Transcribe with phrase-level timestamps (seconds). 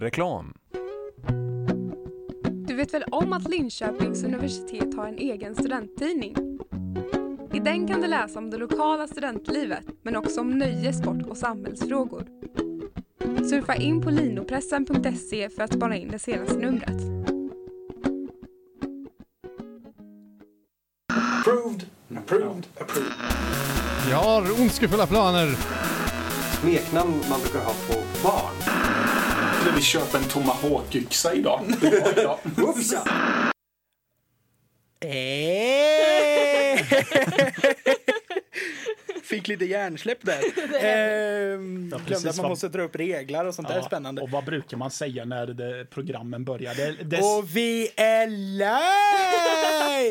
[0.00, 0.54] Reklam.
[2.66, 6.36] Du vet väl om att Linköpings universitet har en egen studenttidning?
[7.52, 11.36] I den kan du läsa om det lokala studentlivet, men också om nöje, sport och
[11.36, 12.26] samhällsfrågor.
[13.48, 17.02] Surfa in på linopressen.se för att spana in det senaste numret.
[21.40, 21.86] Approved,
[22.18, 23.12] approved, approved.
[24.10, 25.56] Jag har ondskefulla planer.
[26.60, 28.67] Smeknamn man brukar ha på barn.
[29.60, 31.60] Skulle vi köpa en tomahawk-yxa idag?
[32.16, 32.38] Idag.
[32.56, 33.02] Ufsa!
[35.00, 36.84] Eh.
[39.22, 40.38] Fick lite hjärnsläpp där.
[40.84, 44.22] Ehm, glömde precis att man vad- måste dra upp reglar och sånt där Ja, spännande.
[44.22, 46.74] Och vad brukar man säga när det, programmen börjar?
[46.74, 49.47] Det, det, Och vi är live!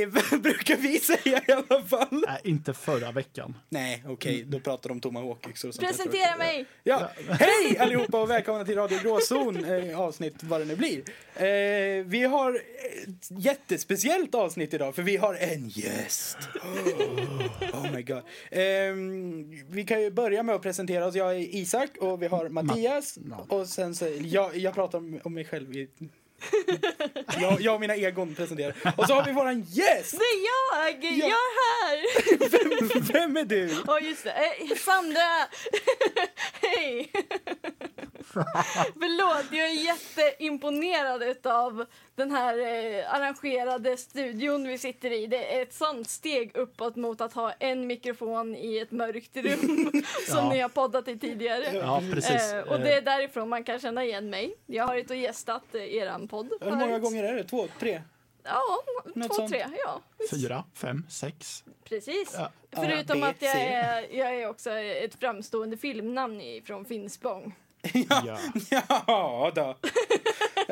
[0.41, 2.23] Brukar vi säga i alla fall.
[2.27, 3.57] Nej, inte förra veckan.
[3.69, 5.87] Nej, okej, då pratar de om sånt där.
[5.87, 6.65] Presentera mig!
[6.83, 10.97] Ja, hej allihopa och välkomna till Radio Gråzon, eh, avsnitt vad det nu blir.
[11.35, 16.37] Eh, vi har ett jättespeciellt avsnitt idag för vi har en gäst.
[16.55, 18.23] Oh, oh my god.
[18.51, 18.93] Eh,
[19.69, 21.15] vi kan ju börja med att presentera oss.
[21.15, 23.19] Jag är Isak och vi har Mattias.
[23.47, 25.75] Och sen så, jag, jag pratar om, om mig själv.
[25.75, 25.89] I,
[27.41, 28.75] jag, jag och mina egon presenterar.
[28.97, 30.11] Och så har vi våran gäst!
[30.11, 31.03] Det är jag!
[31.03, 31.27] Ja.
[31.27, 32.05] Jag är här!
[32.49, 33.83] Vem, vem är du?
[33.87, 34.31] Åh, just det.
[34.31, 35.47] Eh, Sandra!
[36.61, 37.11] Hej!
[38.99, 41.85] Förlåt, jag är jätteimponerad av
[42.17, 45.27] den här eh, arrangerade studion vi sitter i.
[45.27, 49.91] Det är ett sånt steg uppåt mot att ha en mikrofon i ett mörkt rum
[50.27, 50.49] som Ja.
[50.53, 51.63] ni har poddat i tidigare.
[51.73, 52.53] Ja, precis.
[52.53, 54.55] Eh, och det är därifrån man kan känna igen mig.
[54.65, 56.49] Jag har varit och gästat eh, eran podd.
[56.61, 57.43] Hur många gånger är det?
[57.43, 57.67] Två?
[57.79, 58.01] Tre?
[58.43, 58.61] Ja,
[59.15, 59.49] Något två, sånt.
[59.49, 59.65] tre.
[59.85, 60.01] Ja.
[60.31, 61.63] Fyra, fem, sex.
[61.83, 62.35] Precis.
[62.37, 62.51] Ja.
[62.71, 67.55] Förutom att jag är, jag är också ett framstående filmnamn i- från Finspång.
[67.93, 68.39] Ja.
[69.07, 69.75] Ja då.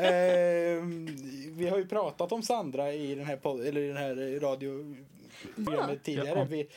[0.01, 1.07] Ehm,
[1.57, 6.03] vi har ju pratat om Sandra i den här, pod- eller i den här radioprogrammet
[6.03, 6.39] tidigare.
[6.39, 6.43] Ja.
[6.49, 6.67] Vi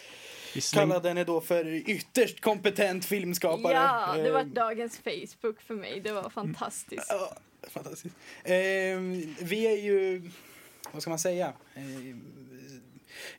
[0.54, 3.72] Vi släng, kallade henne då för ytterst kompetent filmskapare.
[3.74, 6.00] Ja, det var Ehm, dagens Facebook för mig.
[6.00, 7.06] Det var fantastiskt.
[7.08, 7.32] ja,
[7.68, 8.14] fantastiskt.
[8.44, 10.30] Ehm, vi är ju,
[10.92, 11.52] vad ska man säga?
[11.74, 12.20] Ehm,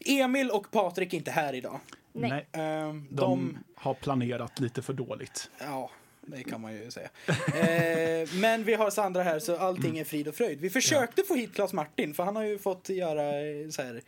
[0.06, 1.80] Emil och Patrik är inte här idag.
[2.14, 2.48] Nej.
[2.52, 5.50] Ehm, de, de har planerat lite för dåligt.
[5.60, 5.92] Ja,
[6.30, 7.10] det kan man ju säga.
[7.48, 10.62] Eh, men vi har Sandra här så allting är frid och fröjd.
[10.62, 14.02] Vi försökte få hit Claes Martin för han har ju fått göra eh, så här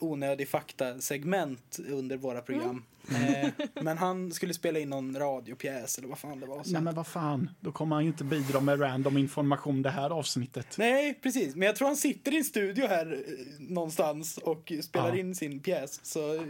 [0.00, 2.84] onödig fakta-segment under våra program.
[3.10, 3.48] Eh,
[3.82, 6.62] men han skulle spela in någon radiopjäs eller vad fan det var.
[6.62, 6.72] Så.
[6.72, 10.10] Nej, men vad fan, då kommer han ju inte bidra med random information det här
[10.10, 10.74] avsnittet.
[10.78, 11.54] Nej, precis.
[11.56, 15.16] Men jag tror han sitter i en studio här eh, någonstans och spelar Ja.
[15.16, 16.00] in sin pjäs.
[16.02, 16.42] Så eh,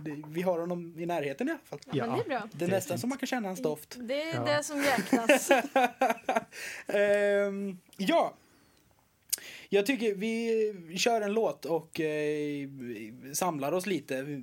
[0.00, 1.78] det, vi har honom i närheten i alla fall.
[1.84, 2.48] Men det är bra.
[2.52, 3.96] Det är nästan som man kan känna hans doft.
[4.00, 4.44] Det är Ja.
[4.56, 5.50] det som räknas.
[6.86, 8.34] Ehm, ja.
[9.68, 12.68] Jag tycker vi kör en låt och eh,
[13.32, 14.42] samlar oss lite.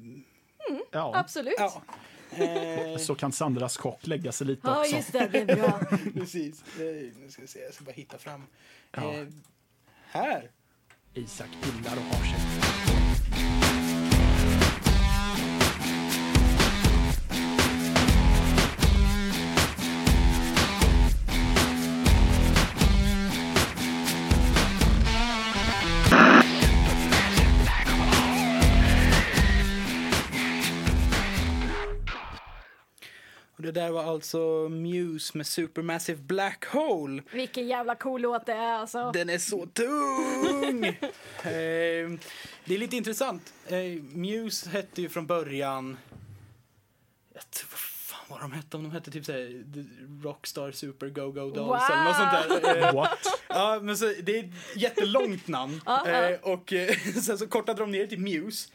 [0.91, 1.53] Ja, Absolut.
[1.57, 1.81] Ja.
[2.31, 4.95] Eh, så kan Sandras kock lägga sig lite Ja, också.
[4.95, 5.29] just det.
[5.31, 5.79] Det är bra.
[6.13, 6.63] precis.
[6.77, 8.43] Nu ska vi se, jag ska bara hitta fram.
[8.91, 9.13] Ja.
[9.13, 9.27] Eh,
[10.05, 10.51] här.
[11.13, 13.00] Isak gillar och har sig.
[33.71, 37.23] Det där var alltså Muse med Supermassive Black Hole.
[37.31, 39.11] Vilken jävla cool låt det är alltså.
[39.11, 40.85] Den är så tung!
[41.43, 42.19] eh,
[42.65, 43.53] det är lite intressant.
[43.67, 45.97] Eh, Muse hette ju från början...
[47.49, 48.77] Tror, vad fan var de hette?
[48.77, 49.63] Om de hette typ såhär
[50.23, 51.79] Rockstar Super Go-Go Dolls Wow!
[51.91, 52.87] eller något sånt där.
[52.87, 53.19] Eh, What?
[53.47, 55.81] ja, men så, det är ett jättelångt namn.
[55.85, 56.07] Ja.
[56.07, 58.69] Eh, och eh, sen så kortade de ner till Muse.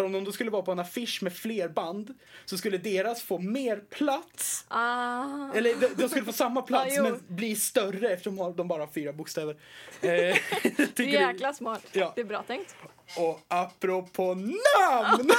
[0.00, 3.38] För om de skulle vara på en affisch med fler band så skulle deras få
[3.38, 4.64] mer plats.
[4.68, 5.24] Ah.
[5.54, 7.02] Eller de, de skulle få samma plats jo.
[7.02, 9.56] men bli större eftersom de bara har fyra bokstäver.
[10.02, 10.36] Eh,
[10.76, 11.82] tycker du- Jäkla smart.
[11.92, 12.12] Ja.
[12.14, 12.74] Det är bra tänkt.
[13.18, 15.30] Och apropå namn!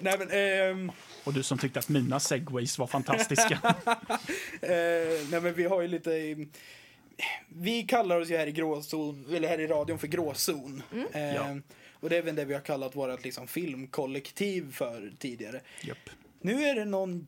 [0.00, 0.92] Nej men, ehm,
[1.24, 3.58] Och du som tyckte att mina segways var fantastiska.
[4.62, 6.12] eh, nej men vi har ju lite...
[6.16, 6.36] eh,
[7.48, 10.82] Vi kallar oss ju här i gråzon, eller här i radion för gråzon.
[11.12, 11.56] Eh, Ja.
[12.00, 15.60] Och det är väl det vi har kallat vårt liksom, filmkollektiv för tidigare.
[15.82, 16.10] Japp.
[16.40, 17.26] Nu är det någon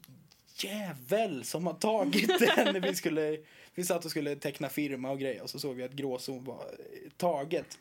[0.57, 3.39] jävel som har tagit den när vi skulle...
[3.75, 6.65] Vi satt och skulle teckna firma och grejer och så såg vi att gråzon var
[6.65, 7.79] eh, taget.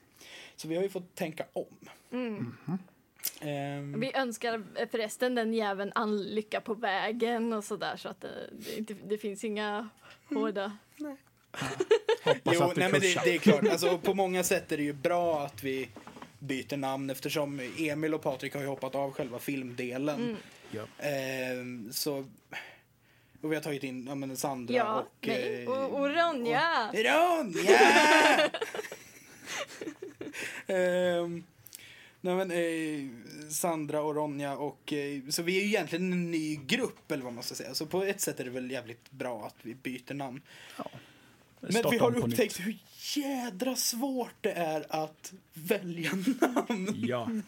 [0.56, 1.89] Så vi har ju fått tänka om.
[3.41, 8.50] Ehm, Vi önskar förresten den jäveln all lycka på vägen och sådär så att det,
[8.51, 9.89] det, inte, det finns inga
[10.30, 10.77] hårda...
[12.24, 13.68] Hoppas Jo, att du nej, men det, det är klart.
[13.68, 15.89] Alltså, på många sätt är det ju bra att vi
[16.39, 20.38] byter namn eftersom Emil och Patrik har ju hoppat av själva filmdelen.
[20.71, 20.83] Ja.
[21.00, 22.25] Ehm, så...
[23.41, 25.27] Och vi har tagit in ja, men Sandra Ja, och...
[25.27, 25.63] nej.
[25.63, 26.91] eh, Och, och Ronja!
[26.94, 27.80] Ronja!
[30.68, 31.44] Ehm,
[32.21, 36.56] nej men, eh, Sandra och Ronja och eh, så vi är ju egentligen en ny
[36.56, 37.74] grupp eller vad man ska säga.
[37.74, 40.41] Så på ett sätt är det väl jävligt bra att vi byter namn.
[41.59, 42.67] Men vi har upptäckt nytt.
[42.67, 42.77] hur
[43.15, 46.11] jädra svårt det är att välja
[46.41, 46.89] namn.
[46.95, 47.29] Ja,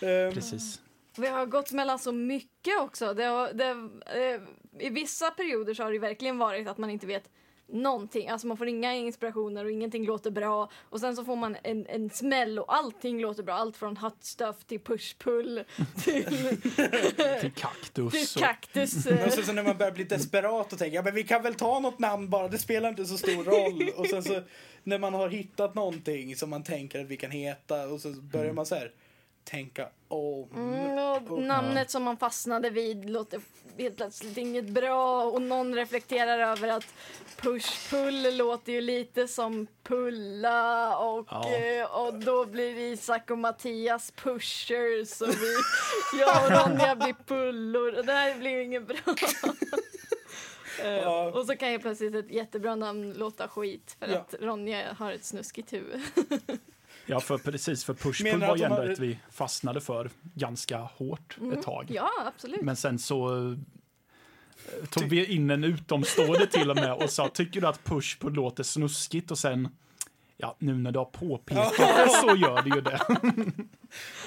[0.00, 0.80] Ehm, precis.
[1.16, 3.14] Vi har gått mellan så mycket också.
[3.14, 3.68] Det har, det,
[4.20, 4.40] eh,
[4.86, 7.30] I vissa perioder så har det verkligen varit att man inte vet
[7.68, 8.28] någonting.
[8.28, 10.70] Alltså man får inga inspirationer och ingenting låter bra.
[10.90, 13.54] Och sen så får man en, en smäll och allting låter bra.
[13.54, 15.64] Allt från hot stuff till push-pull
[16.04, 18.36] till, Till till kaktus.
[18.36, 19.06] och- kaktus.
[19.06, 19.30] Och eh.
[19.30, 21.98] så, när man börjar bli desperat och tänker ja, men vi kan väl ta något
[21.98, 23.90] namn bara, det spelar inte så stor roll.
[23.96, 24.42] Och sen så
[24.82, 28.52] när man har hittat någonting som man tänker att vi kan heta och så börjar
[28.52, 28.92] man så här
[29.44, 30.48] tänka om.
[30.56, 30.98] Mm,
[31.28, 33.40] och namnet som man fastnade vid låter
[33.78, 36.86] helt plötsligt inget bra och någon reflekterar över att
[37.36, 41.50] push-pull låter ju lite som pulla och, Ja.
[41.54, 45.54] eh, och då blir Isak och Mattias pushers och vi,
[46.20, 48.96] jag och Ronja blir pullor och det här blir ju inget bra.
[50.82, 51.32] Eh, Ja.
[51.34, 54.18] Och så kan ju plötsligt ett jättebra namn låta skit för Ja.
[54.18, 56.00] att Ronja har ett snuskigt huvud.
[57.08, 57.84] Ja, för precis.
[57.84, 61.86] För pushpull var att ju ändå ett vi fastnade för ganska hårt ett tag.
[61.88, 62.60] Ja, absolut.
[62.62, 63.58] Men sen så eh,
[64.90, 68.62] tog vi in en utomstående till och med och sa tycker du att pushpull låter
[68.62, 69.68] snuskigt och sen
[70.40, 73.00] Ja, nu när du har påpekat det så gör det ju det.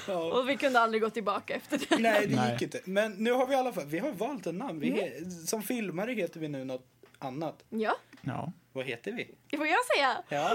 [0.08, 0.40] Ja.
[0.40, 1.98] Och vi kunde aldrig gå tillbaka efter det.
[2.00, 2.52] Nej, det Nej.
[2.52, 2.82] gick inte.
[2.86, 4.80] Men nu har vi i alla fall, vi har valt en namn.
[4.80, 6.86] Vi he, som filmare heter vi nu något
[7.24, 7.64] annat.
[7.70, 9.36] Ja, Ja, Vad heter vi?
[9.50, 10.24] det får jag säga.
[10.30, 10.52] Ja.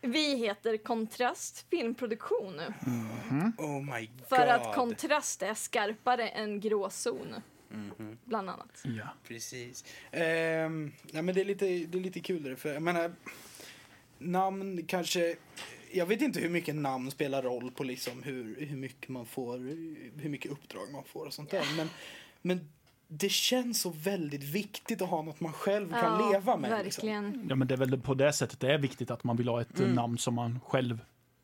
[0.00, 2.60] Vi heter Kontrast Filmproduktion.
[3.58, 4.28] Oh my god.
[4.28, 7.34] För att kontrast är skarpare än gråzon.
[7.68, 8.18] Mhm.
[8.24, 8.82] Bland annat.
[8.84, 9.08] ja.
[9.28, 9.84] Precis.
[10.10, 13.12] Ehm, ja, men det är lite, det är lite kulare för jag menar,
[14.18, 15.36] namn kanske,
[15.92, 19.58] jag vet inte hur mycket namn spelar roll på liksom hur, hur mycket man får,
[20.20, 21.64] hur mycket uppdrag man får och sånt där.
[21.76, 21.88] Men,
[22.42, 22.68] men
[23.08, 26.84] det känns så väldigt viktigt att ha något man själv kan Ja, leva med.
[26.84, 27.08] Liksom.
[27.08, 27.46] Verkligen.
[27.48, 29.60] ja, men det är väl på det sättet det är viktigt att man vill ha
[29.60, 29.94] ett eh, Mm.
[29.94, 30.98] namn som man själv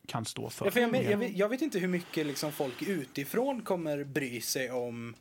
[0.07, 0.65] kan stå för.
[0.65, 4.03] Ja, för jag, men, jag, vet, jag vet inte hur mycket liksom folk utifrån kommer
[4.03, 5.15] bry sig om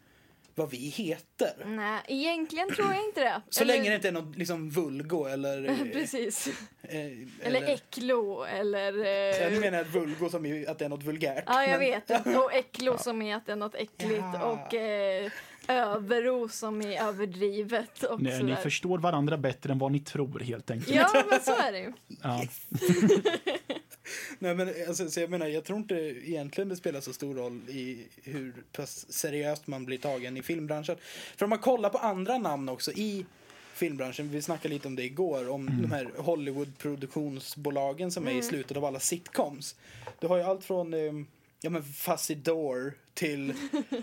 [0.55, 1.65] vad vi heter.
[1.67, 3.43] Nej, egentligen tror jag inte det.
[3.49, 5.69] Så länge det inte är något liksom vulgo eller...
[5.71, 6.49] eh, Precis.
[6.83, 6.97] eh,
[7.43, 8.93] Eller äcklo eller...
[8.93, 11.45] eh, menar jag att vulgo som är, att det är något vulgärt.
[11.47, 12.37] Ja, jag men- vet.
[12.37, 14.25] Och äcklo som är att det är något äckligt.
[14.35, 14.43] Ja.
[14.45, 15.31] Och eh,
[15.69, 18.03] överro som är överdrivet.
[18.03, 20.97] Och Ni, ni förstår varandra bättre än vad ni tror helt enkelt.
[20.97, 21.93] Ja, men så är det ju.
[22.23, 22.45] Ja.
[24.39, 27.61] Nej, men alltså, så jag menar, jag tror inte egentligen det spelar så stor roll
[27.69, 30.97] i hur pass seriöst man blir tagen i filmbranschen.
[31.37, 33.27] För om man kollar på andra namn också i
[33.75, 38.77] filmbranschen, vi snackade lite om det igår, om de här Hollywood-produktionsbolagen som är i slutet
[38.77, 39.77] av alla sitcoms.
[40.21, 41.13] Du har ju allt från eh,
[41.61, 43.53] ja, men Fuzzy Door till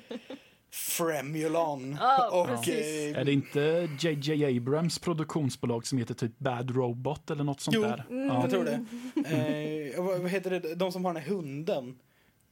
[0.72, 1.98] Fremulon.
[2.00, 2.30] Ja,
[2.60, 7.62] och, eh, Är det inte JJ Abrams produktionsbolag som heter typ Bad Robot eller något
[7.62, 8.06] sånt Jo, där?
[8.10, 8.28] Mm.
[8.28, 8.42] Ja.
[8.42, 9.94] Jag tror det.
[9.96, 10.76] Eh, vad, heter det?
[10.76, 12.00] De som har den här hunden.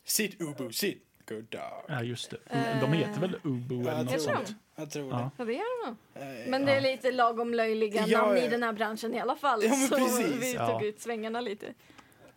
[0.06, 1.04] Sit Ubu, sit.
[1.30, 1.62] Good dog.
[1.88, 2.38] ja, just det.
[2.82, 4.48] De heter väl Ubu Ja, eller något sånt.
[4.48, 4.54] det.
[4.82, 5.32] Jag tror Ja.
[5.38, 6.44] Ja, det gör det det.
[6.44, 9.36] Eh, Men det är lite lagom löjliga Ja, namn i den här branschen i alla
[9.36, 9.64] fall.
[9.64, 10.42] Ja, så precis.
[10.42, 10.68] vi Ja.
[10.68, 11.66] tog ut svängarna lite.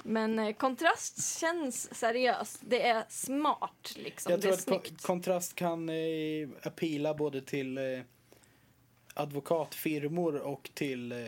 [0.05, 2.61] Men eh, kontrast känns seriöst.
[2.63, 4.31] Det är smart liksom.
[4.31, 5.03] jag det tror är att ko- snyggt.
[5.03, 5.95] kontrast kan eh,
[6.63, 7.85] appeala både till eh,
[9.15, 11.19] advokatfirmor och till eh,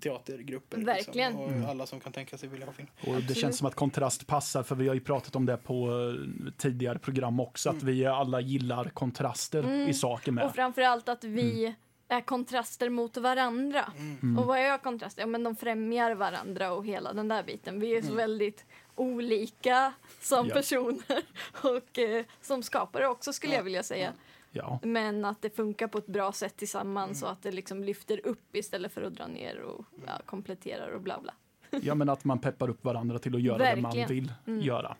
[0.00, 0.78] teatergrupper.
[0.78, 1.32] Verkligen.
[1.32, 2.88] Liksom, och alla som kan tänka sig vilja ha film.
[3.06, 5.88] Och det känns som att kontrast passar, för vi har ju pratat om det på
[5.88, 10.44] eh, tidigare program också, att vi alla gillar kontraster i saker med.
[10.44, 11.74] Och framförallt att vi
[12.08, 13.92] är kontraster mot varandra.
[13.98, 14.38] Mm.
[14.38, 15.22] Och vad är kontraster?
[15.22, 17.80] Ja, men de främjar varandra och hela den där biten.
[17.80, 20.54] Vi är så väldigt olika som Ja.
[20.54, 21.22] personer
[21.62, 24.12] och eh, som skapare också skulle jag vilja säga.
[24.50, 24.78] Ja.
[24.82, 28.56] Men att det funkar på ett bra sätt tillsammans och att det liksom lyfter upp
[28.56, 31.34] istället för att dra ner och ja, kompletterar och bla bla.
[31.82, 34.30] ja, men att man peppar upp varandra till att göra det man Verkligen.
[34.44, 34.96] vill göra.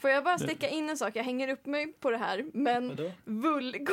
[0.00, 1.16] Får jag bara sticka in en sak?
[1.16, 3.10] Jag hänger upp mig på det här, men Vadå?
[3.24, 3.92] vulgo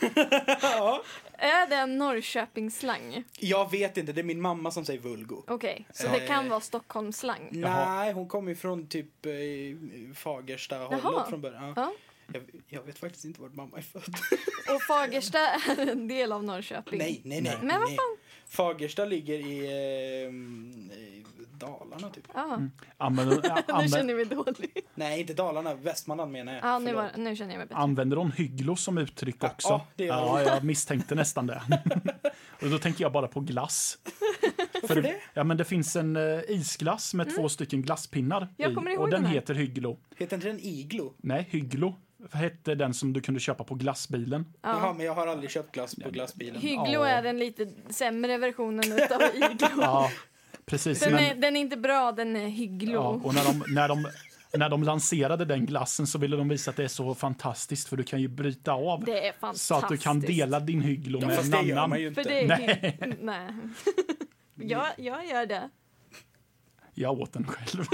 [0.62, 1.02] Ja.
[1.32, 3.24] Är det en Norrköpingsslang?
[3.38, 5.42] Jag vet inte, det är min mamma som säger vulgo.
[5.46, 6.12] Okej, så Ja.
[6.12, 7.48] det kan vara Stockholmsslang?
[7.50, 9.32] Nej, hon kommer ju från typ eh,
[10.14, 10.96] Fagersta Jaha.
[11.02, 11.64] hållet från början.
[11.64, 11.72] Ja.
[11.76, 11.92] Ja.
[12.32, 14.14] Jag, jag vet faktiskt inte vart mamma är född.
[14.74, 16.98] Och Fagersta är en del av Norrköping?
[16.98, 17.56] nej, nej, nej.
[17.62, 17.96] Men vad nej.
[17.96, 18.16] fan?
[18.48, 21.24] Fagersta ligger i, eh, i
[21.66, 22.24] Dalarna typ.
[22.34, 22.60] Ja,
[22.98, 24.90] Använder, nu använder, känner vi dåligt.
[24.94, 26.64] Nej, inte Dalarna, Västmanland menar jag.
[26.64, 27.80] Ja, nu, var, nu känner jag mig bättre.
[27.80, 29.68] använder de hygglo som uttryck Ja, också?
[29.68, 31.62] ja, det gör ja, jag misstänkte nästan det.
[32.62, 33.98] Och då tänker jag bara på glass.
[34.82, 35.16] Varför det?
[35.34, 38.54] Ja, men det finns en eh, isglass med två stycken glasspinnar Mm.
[38.56, 39.98] Jag i, kommer ihåg och den den heter hygglo.
[40.16, 41.14] Heter inte den iglo?
[41.16, 41.94] Nej, hygglo
[42.32, 44.46] hette den som du kunde köpa på glassbilen.
[44.62, 44.92] Jaha, Ja.
[44.96, 46.60] men jag har aldrig köpt glass på glassbilen.
[46.60, 47.06] Hygglo Ja.
[47.06, 49.68] är den lite sämre versionen utav iglo.
[49.82, 50.10] Ja,
[50.66, 51.00] precis.
[51.00, 52.92] Den, är, Men, den är inte bra, den är hygglo.
[52.92, 54.06] ja, och när de, när, de,
[54.52, 57.96] när de lanserade den glassen så ville de visa att det är så fantastiskt för
[57.96, 59.66] du kan ju bryta av Det är fantastiskt.
[59.66, 61.90] så att du kan dela din hygglo Ja, med en det gör annan.
[61.90, 62.22] man ju inte.
[62.22, 63.16] För det är Nej.
[63.20, 63.52] Nej.
[64.70, 65.70] Jag, jag gör det.
[66.94, 67.84] Jag åt den själv.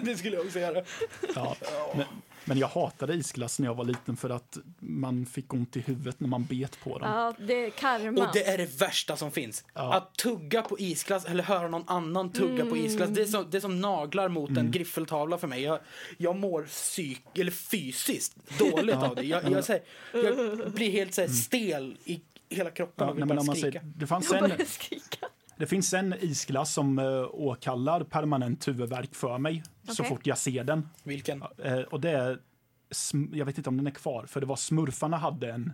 [0.04, 0.82] det skulle jag också göra.
[1.34, 1.56] Ja.
[1.96, 2.06] Men,
[2.44, 6.20] men jag hatade isglass när jag var liten för att man fick ont i huvudet
[6.20, 7.10] när man bet på den.
[7.10, 8.26] Ja, det är karma.
[8.26, 9.64] Och det är det värsta som finns.
[9.74, 9.94] Ja.
[9.94, 13.10] Att tugga på isglass eller höra någon annan tugga på isglass.
[13.10, 14.66] Det är, som, det är som naglar mot Mm.
[14.66, 15.62] en griffeltavla för mig.
[15.62, 15.78] Jag,
[16.16, 19.22] jag mår psyk, eller fysiskt dåligt av det.
[19.22, 19.82] Jag, jag, säger,
[20.12, 23.08] jag blir helt så här, stel i hela kroppen Mm.
[23.08, 23.80] Ja, och nej, vill men bara man skrika.
[23.80, 24.66] säger, det, fanns Jag en.
[25.56, 30.08] Det finns en isglass som uh, åkallar permanent huvudvärk för mig så Okej.
[30.08, 30.88] fort jag ser den.
[31.02, 31.42] Vilken?
[31.64, 32.38] Eh, och det är,
[33.32, 35.72] jag vet inte om den är kvar, för det var smurfarna hade en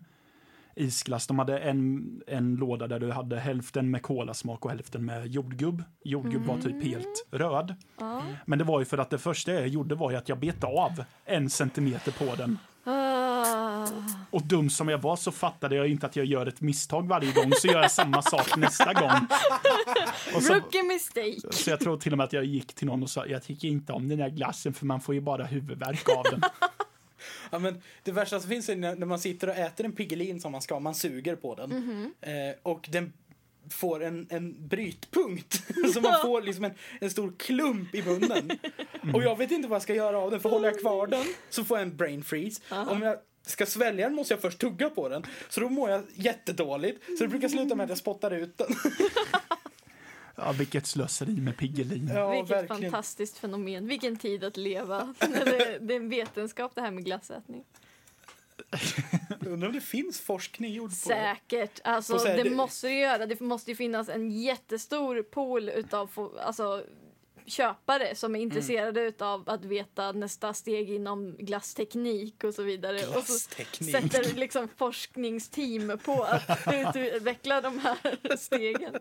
[0.76, 1.26] isglass.
[1.26, 5.82] De hade en, en låda där du hade hälften med kolasmak och hälften med jordgubb.
[6.04, 7.74] Jordgubb var typ helt röd.
[7.98, 8.22] Ja.
[8.46, 10.64] Men det var ju för att det första jag gjorde var ju att jag bet
[10.64, 12.58] av en centimeter på den.
[14.30, 17.32] Och dum som jag var så fattade jag inte att jag gör ett misstag varje
[17.32, 19.10] gång, så gör jag samma sak nästa gång.
[20.34, 21.52] Och så, Rookie mistake.
[21.52, 23.68] så jag tror till och med att jag gick till någon och sa jag tycker
[23.68, 26.40] inte om den där glassen för man får ju bara huvudvärk av den.
[27.50, 30.52] Ja, men det värsta som finns är när man sitter och äter en Piggelin som
[30.52, 31.70] man ska, man suger på den.
[31.70, 32.14] Mhm.
[32.20, 33.12] Eh, och den
[33.70, 35.62] får en, en brytpunkt.
[35.94, 38.50] så man får liksom en, en stor klump i munnen.
[39.14, 41.24] Och jag vet inte vad jag ska göra av den, för håller jag kvar den
[41.50, 42.62] så får jag en brain freeze.
[42.70, 45.22] Om jag ska svälja den måste jag först tugga på den.
[45.48, 47.04] Så då mår jag jättedåligt.
[47.18, 48.68] Så det brukar sluta med att jag spottar ut den.
[50.36, 52.10] Ja, vilket slöseri med Piggelin.
[52.14, 52.92] Ja, Vilket verkligen.
[52.92, 53.86] fantastiskt fenomen.
[53.86, 55.14] Vilken tid att leva.
[55.18, 57.64] det, det är en vetenskap det här med glassätning.
[59.46, 60.94] Undrar om det finns forskning gjord på.
[60.96, 61.80] Säkert.
[61.84, 63.26] Alltså, På det det- måste det göra.
[63.26, 66.84] Det måste ju finnas en jättestor pool utav alltså,
[67.46, 72.96] köpare som är intresserade utav att veta nästa steg inom glassteknik och så vidare.
[72.96, 73.90] Och så Glassteknik.
[73.90, 78.94] sätter liksom forskningsteam på att utveckla de här stegen.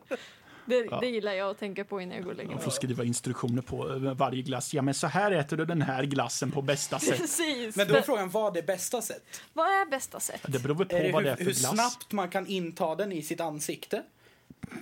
[0.69, 2.63] Det, det gillar jag att tänka på innan jag går och lägger Man mig.
[2.63, 4.73] får skriva instruktioner på eh, varje glass.
[4.73, 7.17] Ja, men så här äter du den här glassen på bästa sätt.
[7.17, 7.75] Precis.
[7.75, 9.41] Men då är frågan, vad är bästa sätt?
[9.53, 10.41] Vad är bästa sätt?
[10.47, 11.71] Det beror på Är det vad hur, det är för hur glass.
[11.73, 14.03] snabbt man kan inta den i sitt ansikte?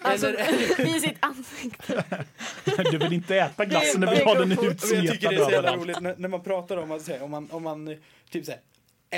[0.01, 0.29] Alltså,
[0.79, 2.03] i sitt ansikte.
[2.91, 4.50] Du vill inte äta glassen, du vill ha den.
[4.50, 7.01] Men jag tycker utsmetad det är så jävla roligt när, när man pratar om att
[7.01, 7.96] säga, om man, om man
[8.29, 8.60] typ så här,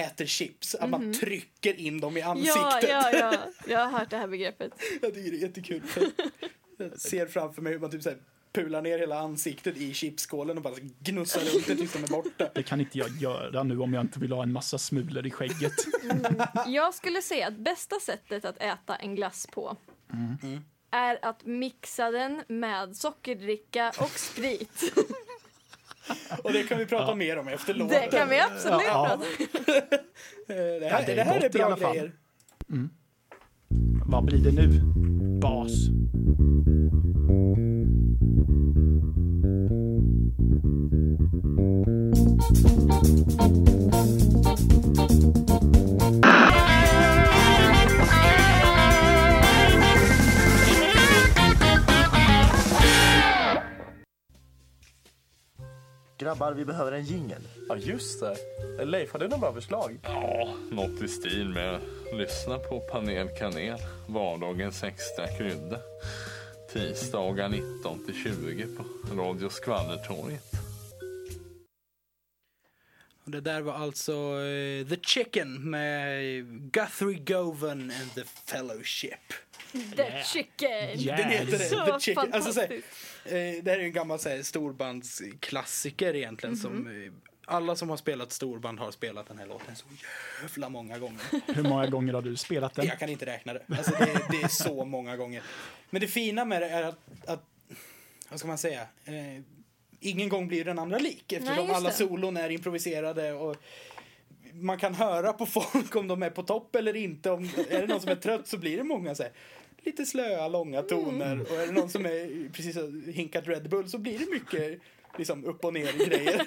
[0.05, 2.55] äter chips, att man trycker in dem i ansiktet.
[2.83, 2.89] Mhm.
[2.89, 3.33] Ja, ja, ja.
[3.67, 4.71] Jag har hört det här begreppet.
[5.01, 5.81] Jag tycker det är jättekul.
[6.79, 8.17] Jag ser framför mig hur man typ så här,
[8.53, 12.49] pular ner hela ansiktet i chipsskålen och bara gnussar runt det tills de är borta.
[12.55, 15.31] Det kan inte jag göra nu om jag inte vill ha en massa smulor i
[15.31, 15.73] skägget.
[16.67, 19.77] Jag skulle säga att bästa sättet att äta en glass på
[20.13, 20.61] Mm.
[20.91, 24.93] är att mixa den med sockerdricka och sprit.
[26.43, 28.01] Och det kan vi prata mer om efter låten.
[28.01, 29.07] Det kan vi absolut Ja.
[29.07, 29.21] prata om.
[29.21, 31.95] Eh, Det här, Ja, det är det här är bra alla fall.
[31.95, 32.11] grejer.
[34.05, 34.81] Vad blir det nu?
[35.39, 35.89] boss.
[56.29, 57.41] Grabbar, vi behöver en jingel.
[57.69, 58.85] Ja, just det.
[58.85, 59.99] Leif, har du några bra förslag?
[60.03, 61.81] Ja, något i stil med
[62.13, 65.79] lyssna på Panel Kanel, vardagens extra krydda.
[66.73, 68.83] Tisdagar 19 till 20 på
[69.15, 70.51] Radio Skvallertorget.
[73.25, 76.21] Det där var alltså eh, The Chicken med
[76.71, 79.33] Guthrie Govan and the Fellowship.
[79.71, 80.99] The chicken.
[80.99, 81.17] Yeah.
[81.17, 82.33] Den heter det, Så The Chicken.
[82.33, 82.81] Alltså, så här,
[83.23, 87.11] det här är en gammal så här, storbandsklassiker egentligen som eh,
[87.45, 89.85] alla som har spelat storband har spelat den här låten så
[90.41, 91.21] jävla många gånger.
[91.53, 92.85] Hur många gånger har du spelat den?
[92.85, 93.63] Jag kan inte räkna det.
[93.69, 95.43] Alltså det, det är så många gånger.
[95.89, 97.43] Men det fina med det är att, att
[98.29, 99.41] vad ska man säga, eh,
[99.99, 103.55] ingen gång blir den andra lik eftersom Nej, alla solon är improviserade och
[104.53, 107.31] man kan höra på folk om de är på topp eller inte.
[107.31, 109.31] Om, är det någon som är trött så blir det många så här,
[109.83, 111.33] lite slöa, långa toner.
[111.33, 111.45] Mm.
[111.45, 114.81] Och är det någon som är precis har hinkat Red Bull så blir det mycket
[115.17, 116.39] liksom upp och ner grejer.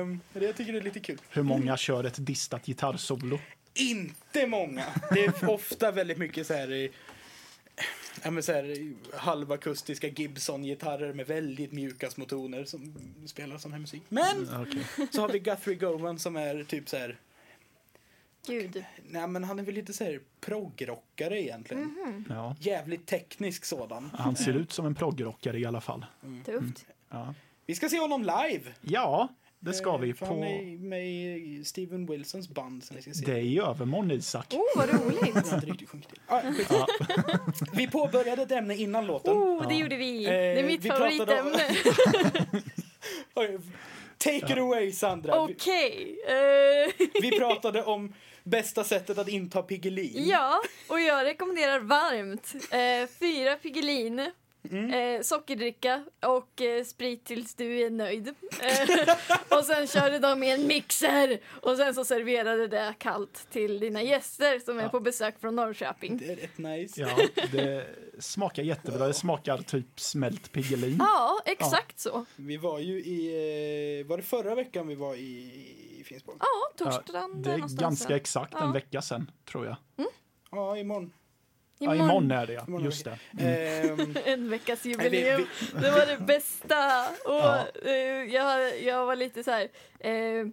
[0.00, 1.18] um, det jag tycker det är lite kul.
[1.30, 3.38] Hur många kör ett distat gitarrsolo?
[3.74, 4.84] Inte många.
[5.10, 6.90] Det är ofta väldigt mycket så här,
[8.22, 12.94] ja, men så här halvakustiska Gibson-gitarrer med väldigt mjuka små toner som
[13.26, 14.02] spelar sån här musik.
[14.08, 15.08] Men Okej.
[15.10, 17.18] så har vi Guthrie Govan som är typ så här,
[18.46, 18.84] Gud.
[19.06, 21.82] nej men han är väl lite så här proggrockare egentligen.
[21.82, 22.24] Mhm.
[22.28, 22.56] Ja.
[22.60, 24.10] Jävligt teknisk sådan.
[24.14, 26.06] Han ser ut som en proggrockare i alla fall.
[26.46, 26.86] Tufft.
[27.10, 27.34] Ja,
[27.66, 28.62] Vi ska se honom live.
[28.80, 29.28] ja
[29.60, 30.14] det ska Eh, vi.
[30.14, 30.44] för Han På...
[30.44, 33.24] är med i Steven Wilsons band som vi ska se.
[33.26, 34.54] Det är i övermorgon, Isak.
[34.54, 35.36] Oh, vad roligt.
[36.26, 36.40] Ah.
[37.72, 39.32] Vi påbörjade ett ämne innan låten.
[39.32, 40.24] Oh, det gjorde vi.
[40.24, 41.58] Det är Eh, mitt favoritämne.
[44.24, 45.46] Take it away Sandra.
[45.46, 46.18] Vi, Okej.
[46.26, 48.14] eh, vi pratade om
[48.44, 50.28] bästa sättet att inta Piggelin.
[50.28, 54.30] Ja, och jag rekommenderar varmt eh, fyra Piggelin,
[54.70, 54.90] Mm.
[55.16, 58.28] eh, sockerdricka och eh, sprit tills du är nöjd.
[58.28, 59.14] Eh,
[59.58, 64.02] och sen körde de i en mixer och sen så serverade det kallt till dina
[64.02, 64.88] gäster som är Ja.
[64.88, 66.16] på besök från Norrköping.
[66.18, 67.00] Det är rätt nice.
[67.00, 67.18] Ja,
[67.52, 67.86] det
[68.18, 69.06] smakar jättebra.
[69.06, 70.96] Det smakar typ smält Piggelin.
[70.98, 72.24] Ja, exakt så.
[72.36, 76.36] Vi var ju i, eh, var det förra veckan vi var i Finspång?
[76.40, 76.46] Ja,
[76.78, 78.72] Ja, torsdagen det där är ganska exakt en Ja.
[78.72, 79.76] vecka sedan, tror jag.
[80.50, 81.12] Ja, imorgon.
[81.84, 82.64] Ja, imorgon är det, ja.
[82.68, 83.44] Imorgon Just det.
[83.44, 85.46] Ehm, En veckas jubileum.
[85.80, 87.08] Det var det bästa.
[87.24, 87.64] Och Ja.
[87.84, 87.92] eh,
[88.34, 89.68] jag, jag var lite så här
[90.00, 90.46] eh,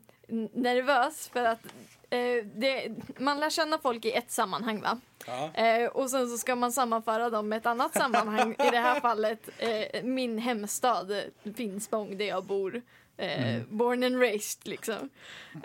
[0.53, 1.65] nervös för att
[2.09, 4.99] eh, det, man lär känna folk i ett sammanhang va?
[5.27, 5.63] ja.
[5.63, 8.51] Eh, och sen så ska man sammanföra dem med ett annat sammanhang.
[8.51, 11.11] I det här fallet eh, min hemstad
[11.57, 12.81] Finspång där jag bor.
[13.19, 15.09] Eh, Born and raised liksom.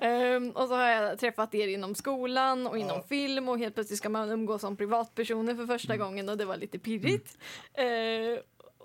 [0.01, 3.05] Ehm, och så har jag träffat er inom skolan och inom Ja.
[3.09, 6.57] film och helt plötsligt ska man umgås som privatpersoner för första gången och det var
[6.57, 7.39] lite pirrigt.
[7.75, 8.39] Eh,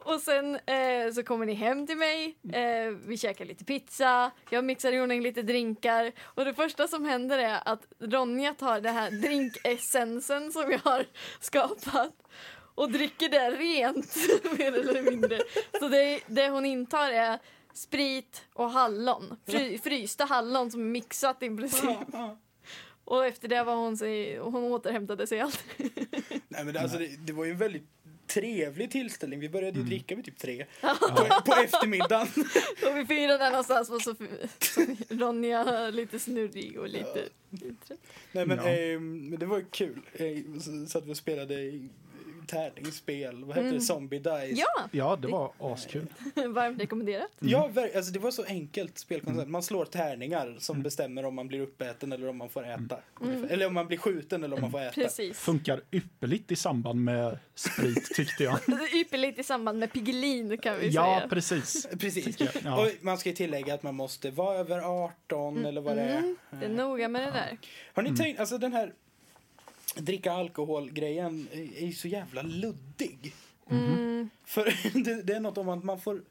[0.04, 4.64] och sen eh, så kommer ni hem till mig, eh, vi käkar lite pizza, jag
[4.66, 8.90] mixar i ordning lite drinkar och det första som händer är att Ronja tar det
[8.90, 11.06] här drinkessensen som jag har
[11.40, 12.14] skapat
[12.76, 14.16] och dricker det rent,
[14.60, 15.40] mer eller mindre.
[15.80, 17.40] Så det, det hon intar är
[17.80, 21.98] sprit och hallon, fry, frysta hallon som är mixat i princip.
[23.06, 25.92] Och efter det var hon sig, hon återhämtade sig aldrig.
[26.48, 27.88] Nej, men det, alltså, det, det var ju en väldigt
[28.28, 29.40] trevlig tillställning.
[29.40, 29.90] Vi började ju Mm.
[29.90, 32.28] dricka vid typ tre på, på eftermiddagen.
[32.92, 34.16] Och vi firade där någonstans var så,
[34.60, 37.30] så Ronja lite snurrig och lite...
[37.50, 37.98] lite
[38.32, 38.68] Nej, men, Ja.
[38.70, 40.02] ehm, men det var ju kul.
[40.14, 41.90] Eh, så satt vi och spelade i-
[42.50, 43.44] tärningsspel.
[43.46, 43.82] Vad hette det?
[43.82, 44.48] Zombie Dice.
[44.62, 46.06] Ja, Ja, det var askul.
[46.48, 47.30] varmt rekommenderat.
[47.40, 49.50] Ja, ver- alltså det var så enkelt spelkoncept.
[49.50, 52.98] Man slår tärningar som bestämmer om man blir uppäten eller om man får äta.
[53.50, 54.92] Eller om man blir skjuten eller om man får äta.
[54.92, 55.40] Precis.
[55.40, 58.60] Funkar ypperligt i samband med sprit, tyckte jag.
[58.94, 61.30] Ypperligt i samband med Piggelin kan vi Ja, säga.
[61.30, 61.88] precis.
[62.00, 62.40] Precis.
[62.40, 62.50] Jag.
[62.64, 62.82] Ja.
[62.82, 66.18] Och man ska ju tillägga att man måste vara över 18 eller vad det är.
[66.18, 67.58] Mm, det är noga med det där.
[67.94, 68.94] Har ni tänkt, alltså den här
[69.96, 73.34] dricka alkohol-grejen är är ju så jävla luddig.
[73.70, 74.30] Mm.
[74.46, 74.64] För
[75.04, 76.22] det, det är något om att man får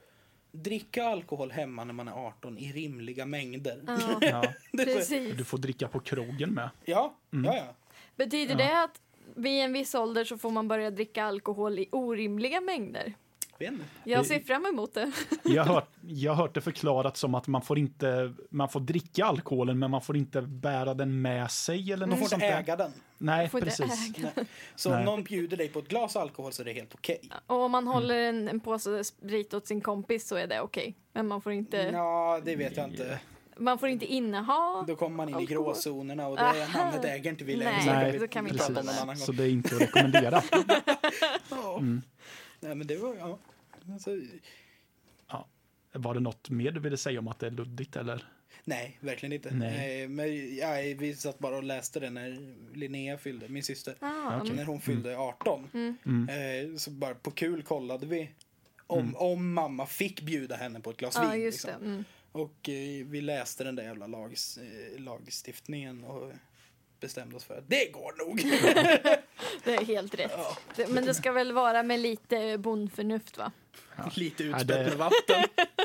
[0.53, 3.81] dricka alkohol hemma när man är 18 i rimliga mängder.
[3.87, 4.53] Ja, Ja.
[4.85, 5.37] Precis.
[5.37, 6.71] Du får dricka på krogen med.
[6.85, 7.75] Ja, ja, ja.
[8.17, 9.01] Betyder det att
[9.35, 13.15] vid en viss ålder så får man börja dricka alkohol i orimliga mängder?
[13.61, 13.85] Inte.
[14.05, 15.13] Jag ser fram emot det.
[15.45, 18.81] Jag har hört, jag har hört det förklarat som att man får inte, man får
[18.81, 22.43] dricka alkoholen men man får inte bära den med sig eller Man något får sånt
[22.43, 22.61] inte där.
[22.63, 22.93] äga den.
[23.19, 24.19] Nej, Får inte precis.
[24.19, 24.31] äga.
[24.37, 24.47] Nej.
[24.77, 24.99] Så Nej.
[24.99, 27.21] om någon bjuder dig på ett glas alkohol så är det helt okej.
[27.47, 30.97] Och om man håller en, en påse sprit åt sin kompis så är det okej.
[31.13, 33.21] Men man får inte, Ja, det vet jag inte.
[33.57, 34.85] man får inte inneha.
[34.89, 35.65] Då kommer man in i Alkohol.
[35.65, 36.79] gråzonerna och det Aha.
[36.85, 37.85] namnet äger inte vi längre.
[37.87, 38.93] Nej, så kan vi prata inte om det.
[38.93, 39.27] någon annan gång.
[39.27, 40.43] Så det är inte att rekommendera.
[41.79, 42.03] Mm.
[42.61, 43.39] Nej, men det var, ja.
[43.93, 44.11] Alltså,
[45.93, 48.25] Var det något mer du ville säga om att det är luddigt eller?
[48.69, 49.51] Nej, verkligen inte.
[49.51, 50.09] Nej.
[50.09, 53.95] Men ja, vi satt bara och läste det när Linnea fyllde, min syster.
[54.01, 54.57] Ah, Okej.
[54.57, 55.71] När hon fyllde 18.
[56.05, 56.29] Mm.
[56.29, 58.31] Eh, så bara på kul kollade vi
[58.87, 61.41] om, om mamma fick bjuda henne på ett glas Ja, vin.
[61.43, 61.83] just liksom.
[61.83, 61.89] det.
[61.91, 62.05] Mm.
[62.33, 66.33] Och eh, vi läste den där jävla lags, eh, lagstiftningen och
[67.01, 68.43] bestämde oss för att det går nog.
[69.65, 70.31] Det är helt rätt.
[70.77, 73.53] Det, men det ska väl vara med lite bondförnuft va?
[74.15, 75.45] Lite Ja, utspätt det- med vatten.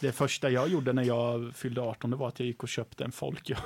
[0.00, 3.04] Det första jag gjorde när jag fyllde 18 det var att jag gick och köpte
[3.04, 3.56] en folköl.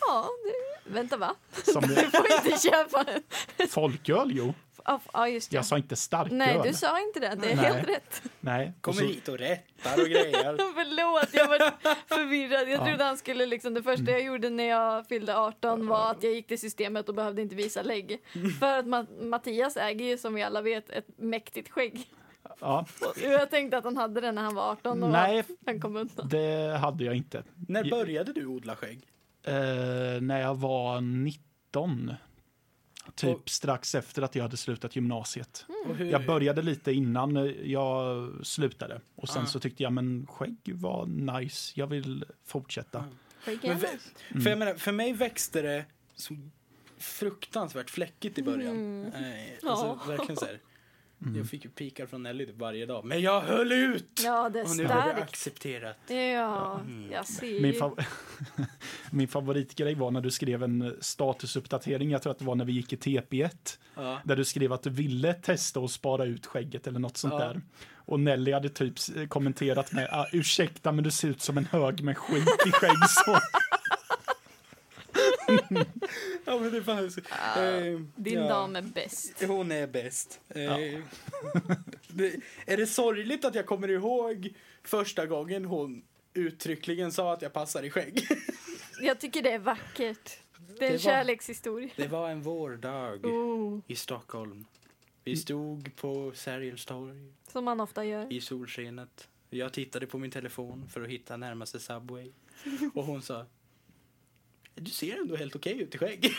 [0.00, 1.34] Ja, det, vänta va?
[1.64, 3.04] Som Du får inte köpa
[3.68, 4.54] folköl, jo.
[5.12, 5.56] Ja, just det.
[5.56, 6.36] Jag sa inte starköl.
[6.38, 7.34] Nej, du sa inte det.
[7.40, 7.64] Det är Nej.
[7.64, 8.22] helt rätt.
[8.40, 8.72] Nej.
[8.80, 10.56] Kommer så- hit och rättar och grejer.
[10.74, 11.58] Förlåt, jag var
[12.16, 12.60] förvirrad.
[12.68, 12.86] Jag Ja.
[12.86, 16.32] trodde han skulle liksom, det första jag gjorde när jag fyllde 18 var att jag
[16.32, 18.20] gick till systemet och behövde inte visa lägg.
[18.60, 22.08] För att Ma- Mattias äger ju som vi alla vet ett mäktigt skägg.
[22.60, 22.86] Ja,
[23.22, 25.44] jag tänkte att han hade det när han var 18 och Nej.
[25.66, 26.28] han kom undan.
[26.28, 27.42] det hade jag inte.
[27.68, 29.00] När började du odla skägg?
[29.42, 29.54] Eh,
[30.20, 32.14] när jag var 19.
[33.14, 35.66] Typ Och- strax efter att jag hade slutat gymnasiet.
[35.96, 39.00] Hur, Jag började lite innan jag slutade.
[39.14, 39.46] Och sen Ah.
[39.46, 41.72] så tyckte jag men skägg var nice.
[41.76, 43.04] Jag vill fortsätta.
[43.44, 44.42] Skägg Men för, nice.
[44.42, 45.84] för, jag menar, för mig växte det
[46.16, 46.34] så
[46.98, 48.76] fruktansvärt fläckigt i början.
[48.76, 49.06] Mm.
[49.06, 50.00] Eh, alltså, Ja.
[50.08, 50.58] verkligen så här.
[51.22, 51.36] Mm.
[51.38, 53.04] Jag fick ju pikar från Nelly typ varje dag.
[53.04, 54.20] Men jag höll ut!
[54.24, 55.96] Ja, det är Och nu har vi accepterat.
[56.08, 57.98] Ja, jag ser Min, fav
[59.10, 62.72] Min favoritgrej var när du skrev en statusuppdatering, jag tror att det var när vi
[62.72, 63.50] gick i TP1,
[63.94, 64.20] Ja.
[64.24, 67.38] där du skrev att du ville testa att spara ut skägget eller något sånt Ja.
[67.38, 67.60] där.
[67.94, 68.94] Och Nelly hade typ
[69.28, 72.96] kommenterat med, ah, ursäkta men du ser ut som en hög med skit i skägg
[73.08, 73.38] så.
[76.48, 77.18] ja, men det fanns.
[77.18, 78.48] Eh, Din ja.
[78.48, 79.42] dam är bäst.
[79.46, 80.40] Hon är bäst.
[80.48, 80.76] Eh,
[82.08, 86.02] det, är det sorgligt att jag kommer ihåg första gången hon
[86.34, 88.26] uttryckligen sa att jag passar i skägg?
[89.00, 90.38] Jag tycker det är vackert.
[90.56, 91.88] Det är en Det var- kärlekshistoria.
[91.96, 94.64] Det var en vårdag Oh, i Stockholm.
[95.24, 98.32] Vi stod på Sergels torg som man ofta gör.
[98.32, 99.28] i solskenet.
[99.50, 102.30] Jag tittade på min telefon för att hitta närmaste Subway.
[102.94, 103.46] Och hon sa
[104.80, 106.32] Du ser ändå helt okej ut i skägg.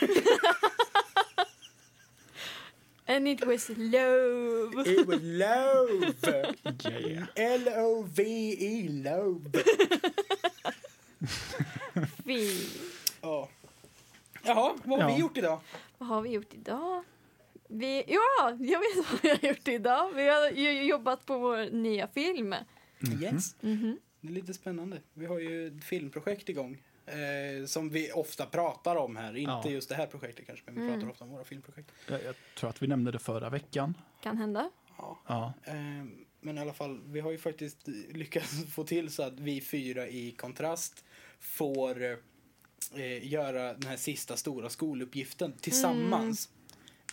[3.06, 4.82] And it was love.
[4.90, 6.14] It was love.
[6.84, 7.26] Yeah.
[7.34, 9.40] L-O-V-E, love.
[12.26, 12.66] Fy.
[13.20, 13.48] Ja.
[14.42, 15.14] Jaha, vad har Ja.
[15.14, 15.60] vi gjort idag?
[15.98, 17.04] Vad har vi gjort idag?
[17.68, 20.12] Vi, ja, jag vet vad vi har gjort idag.
[20.14, 22.54] Vi har ju jobbat på vår nya film.
[23.22, 23.54] Yes.
[23.60, 23.98] Mhm.
[24.20, 25.00] Det är lite spännande.
[25.14, 26.82] Vi har ju ett filmprojekt igång.
[27.12, 29.36] Eh, som vi ofta pratar om här.
[29.36, 29.68] Inte Ja.
[29.70, 30.94] just det här projektet kanske, men vi Mm.
[30.94, 31.90] pratar ofta om våra filmprojekt.
[32.08, 33.94] Jag, jag tror att vi nämnde det förra veckan.
[34.22, 34.70] Kan hända.
[34.98, 35.18] Ja.
[35.26, 35.52] Ja.
[35.64, 35.74] Eh,
[36.40, 40.08] men i alla fall, vi har ju faktiskt lyckats få till så att vi fyra
[40.08, 41.04] i kontrast
[41.40, 42.02] får
[42.94, 46.48] eh, göra den här sista stora skoluppgiften tillsammans.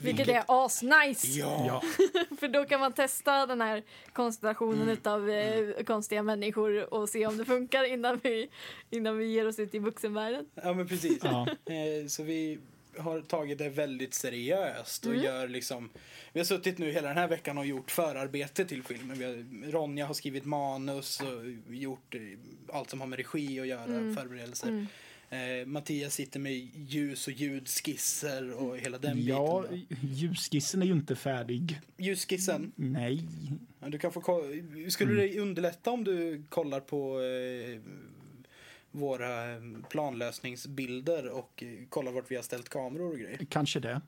[0.01, 1.27] Vilket är asnice!
[1.27, 1.63] Ja.
[1.67, 1.81] Ja.
[2.39, 3.83] För då kan man testa den här
[4.13, 8.49] konstellationen utav eh, konstiga människor och se om det funkar innan vi,
[8.89, 10.45] innan vi ger oss ut i vuxenvärlden.
[10.55, 11.19] ja, men precis.
[11.23, 11.47] Ja.
[11.65, 12.59] Eh, så vi
[12.97, 15.25] har tagit det väldigt seriöst och Mm.
[15.25, 15.89] gör liksom
[16.33, 19.19] Vi har suttit nu hela den här veckan och gjort förarbete till filmen.
[19.19, 22.21] Vi har, Ronja har skrivit manus och gjort eh,
[22.77, 24.15] allt som har med regi att göra, Mm.
[24.15, 24.87] förberedelser.
[25.29, 25.61] Mm.
[25.61, 29.97] Eh, Mattias sitter med ljus och ljudskisser och hela den ja, biten.
[30.01, 31.81] ljusskissen är ju inte färdig.
[31.97, 33.23] Ljusskissen, Nej.
[33.79, 34.43] ja, du kan få
[34.89, 37.79] Skulle det underlätta om du kollar på eh,
[38.91, 43.45] våra eh, planlösningsbilder och eh, kollar vart vi har ställt kameror och grejer?
[43.49, 44.01] Kanske det.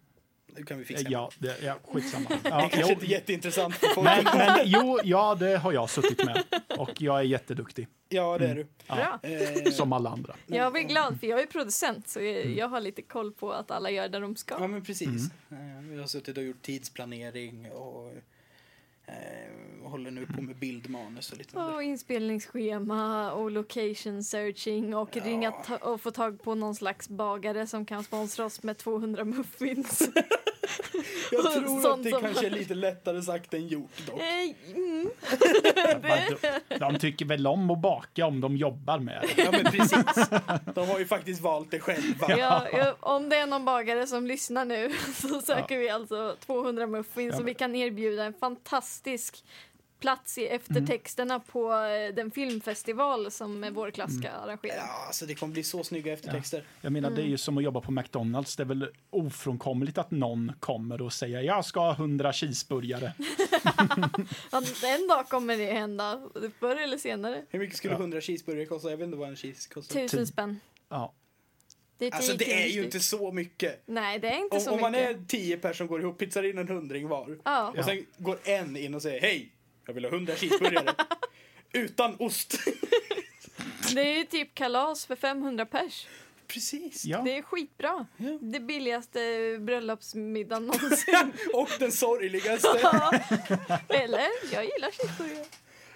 [0.56, 1.06] Det kan vi fixa.
[1.10, 2.30] Ja, det, ja skitsamma.
[2.44, 4.06] Det Ja, kanske jo, inte är jätteintressant för folk.
[4.06, 6.44] men, men jo, ja, det har jag suttit med.
[6.78, 7.88] Och jag är jätteduktig.
[8.10, 8.68] Ja, det är du.
[8.88, 9.30] Ja, Bra.
[9.32, 10.36] Eh, som alla andra.
[10.48, 13.72] Jag blir glad för jag är producent så jag, jag har lite koll på att
[13.72, 14.56] alla gör det de ska.
[14.60, 15.08] Ja, men precis.
[15.52, 15.78] Mm.
[15.78, 18.14] Eh, Vi har suttit och gjort tidsplanering och
[19.10, 21.58] eh, håller nu på med bildmanus och lite.
[21.58, 25.24] Och inspelningsschema och location searching och Ja.
[25.26, 30.10] ringa och få tag på någon slags bagare som kan sponsra oss med 200 muffins.
[31.32, 34.20] Jag tror att det som- kanske är lite lättare sagt än gjort dock.
[34.22, 35.10] Eh, mm.
[36.80, 39.42] De, tycker väl om att baka om de jobbar med det.
[39.44, 40.30] Ja, men precis.
[40.76, 42.28] De har ju faktiskt valt det själva.
[42.38, 46.88] Ja, ja, om det är någon bagare som lyssnar nu så söker vi alltså 200
[46.88, 48.99] muffins Ja, och vi kan erbjuda en fantastisk
[50.00, 50.56] plats i Mm.
[50.56, 54.74] eftertexterna på eh, den filmfestival som eh, vår klass ska arrangera.
[54.76, 56.64] Ja, alltså det kommer bli så snygga eftertexter.
[56.82, 58.56] Jag menar, det är ju som att jobba på McDonalds.
[58.56, 63.14] Det är väl ofrånkomligt att någon kommer och säger jag ska ha 100 cheeseburgare.
[64.52, 66.22] Ja, en dag kommer det hända,
[66.60, 67.46] förr eller senare.
[67.50, 68.00] Hur mycket skulle Ja.
[68.00, 68.90] 100 cheeseburgare kosta?
[68.90, 69.96] Jag vet inte vad en cheese kostar.
[70.02, 70.60] Tusen spänn.
[70.90, 71.14] Ja.
[72.00, 73.84] Det är Alltså 10 det är ju inte så mycket.
[73.86, 75.10] Nej, det är inte Om, så om man mycket.
[75.10, 77.38] är 10 personer som går ihop, pizzar in en hundring var.
[77.44, 77.74] Ja.
[77.78, 79.52] Och sen går en in och säger hej,
[79.86, 80.96] jag vill ha 100 cheeseburgare.
[81.74, 82.58] Utan ost.
[83.96, 86.08] Det är ju typ kalas för 500 pers.
[86.48, 87.06] Precis.
[87.06, 87.22] Ja.
[87.22, 88.06] Det är skitbra.
[88.18, 88.38] Ja.
[88.42, 89.20] Det billigaste
[89.60, 91.34] bröllopsmiddagen någonsin.
[91.54, 92.68] Och den sorgligaste.
[93.90, 94.54] Eller?
[94.54, 95.46] Jag gillar cheeseburgare.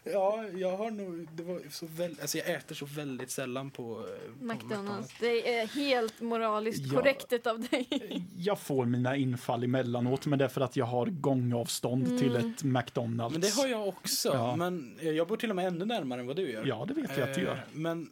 [0.03, 3.99] Ja, jag har nog, det var så väl, alltså jag äter så väldigt sällan på,
[3.99, 5.13] eh, på McDonalds.
[5.19, 6.99] Det är helt moraliskt Ja.
[6.99, 7.87] korrekt av dig.
[8.37, 12.63] Jag får mina infall emellanåt, men det är för att jag har gångavstånd till ett
[12.63, 13.31] McDonalds.
[13.33, 14.29] Men det har jag också.
[14.33, 14.55] Ja.
[14.55, 16.65] Men eh, jag bor till och med ännu närmare än vad du gör.
[16.65, 17.65] Ja, det vet jag att du Eh, gör.
[17.71, 18.09] Men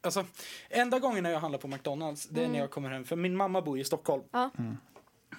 [0.00, 0.24] alltså,
[0.70, 3.04] enda gången när jag handlar på McDonalds, det är när jag kommer hem.
[3.04, 4.22] För min mamma bor i Stockholm.
[4.30, 4.50] Ja.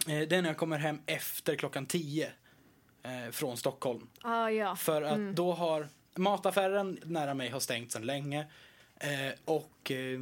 [0.07, 2.31] Eh, Det är när jag kommer hem efter klockan 10
[3.03, 4.07] eh, från Stockholm.
[4.21, 4.75] Ah, ja.
[4.75, 8.45] För att då har mataffären nära mig har stängt sedan länge.
[8.97, 10.19] Eh, och eh,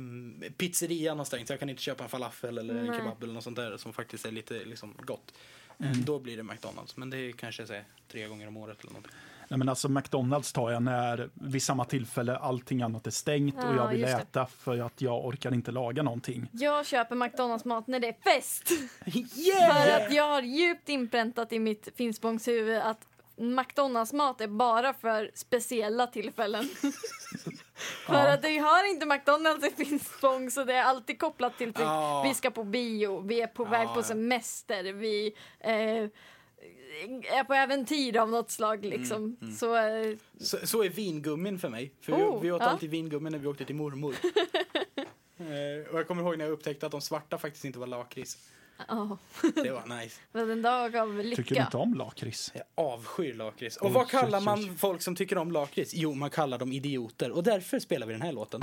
[0.57, 2.99] pizzerian har stängt så jag kan inte köpa en falafel eller en Nej.
[2.99, 5.33] kebab eller något sånt där som faktiskt är lite liksom, gott.
[5.79, 6.05] Eh, Mm.
[6.05, 6.97] Då blir det McDonalds.
[6.97, 9.11] Men det är kanske så här, tre gånger om året eller någonting.
[9.47, 13.63] Nej, men alltså McDonalds tar jag när vid samma tillfälle allting annat är stängt och
[13.63, 14.21] Ja, jag vill just det.
[14.21, 16.49] äta för att jag orkar inte laga någonting.
[16.51, 18.69] Jag köper McDonalds-mat när det är fest.
[19.38, 19.83] Yeah!
[19.83, 23.07] För att jag har djupt inpräntat i mitt Finspångshuvud att
[23.39, 26.63] McDonalds-mat är bara för speciella tillfällen.
[28.05, 31.81] för att vi har inte McDonalds i Finspång så det är alltid kopplat till typ,
[31.83, 32.23] Ja.
[32.27, 34.03] vi ska på bio, vi är på väg på ja.
[34.03, 36.10] semester, vi eh,
[37.39, 39.38] är på äventyr av något slag liksom.
[39.60, 41.91] Så eh, Så, så är vingummin för mig.
[42.01, 42.67] För Oh, vi, vi åt ja.
[42.67, 44.15] alltid vingummin när vi åkte till mormor.
[45.38, 48.38] eh, och jag kommer ihåg när jag upptäckte att de svarta faktiskt inte var lakrits.
[48.88, 50.21] ja, Det var nice.
[50.31, 51.36] var en dag av lycka.
[51.36, 52.51] Tycker du inte om lakrits?
[52.53, 53.77] Jag avskyr lakrits.
[53.77, 55.93] Och Oj, vad kallar man folk som tycker om lakrits?
[55.93, 57.31] Jo, man kallar dem idioter.
[57.31, 58.62] Och därför spelar vi den här låten.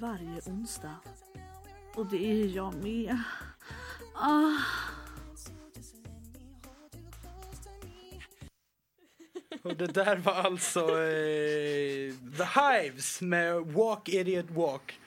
[0.00, 0.94] Varje onsdag.
[1.94, 3.18] Och det är jag med.
[4.14, 4.52] Ah.
[9.62, 14.98] Och det där var alltså eh, The Hives med Walk Idiot Walk.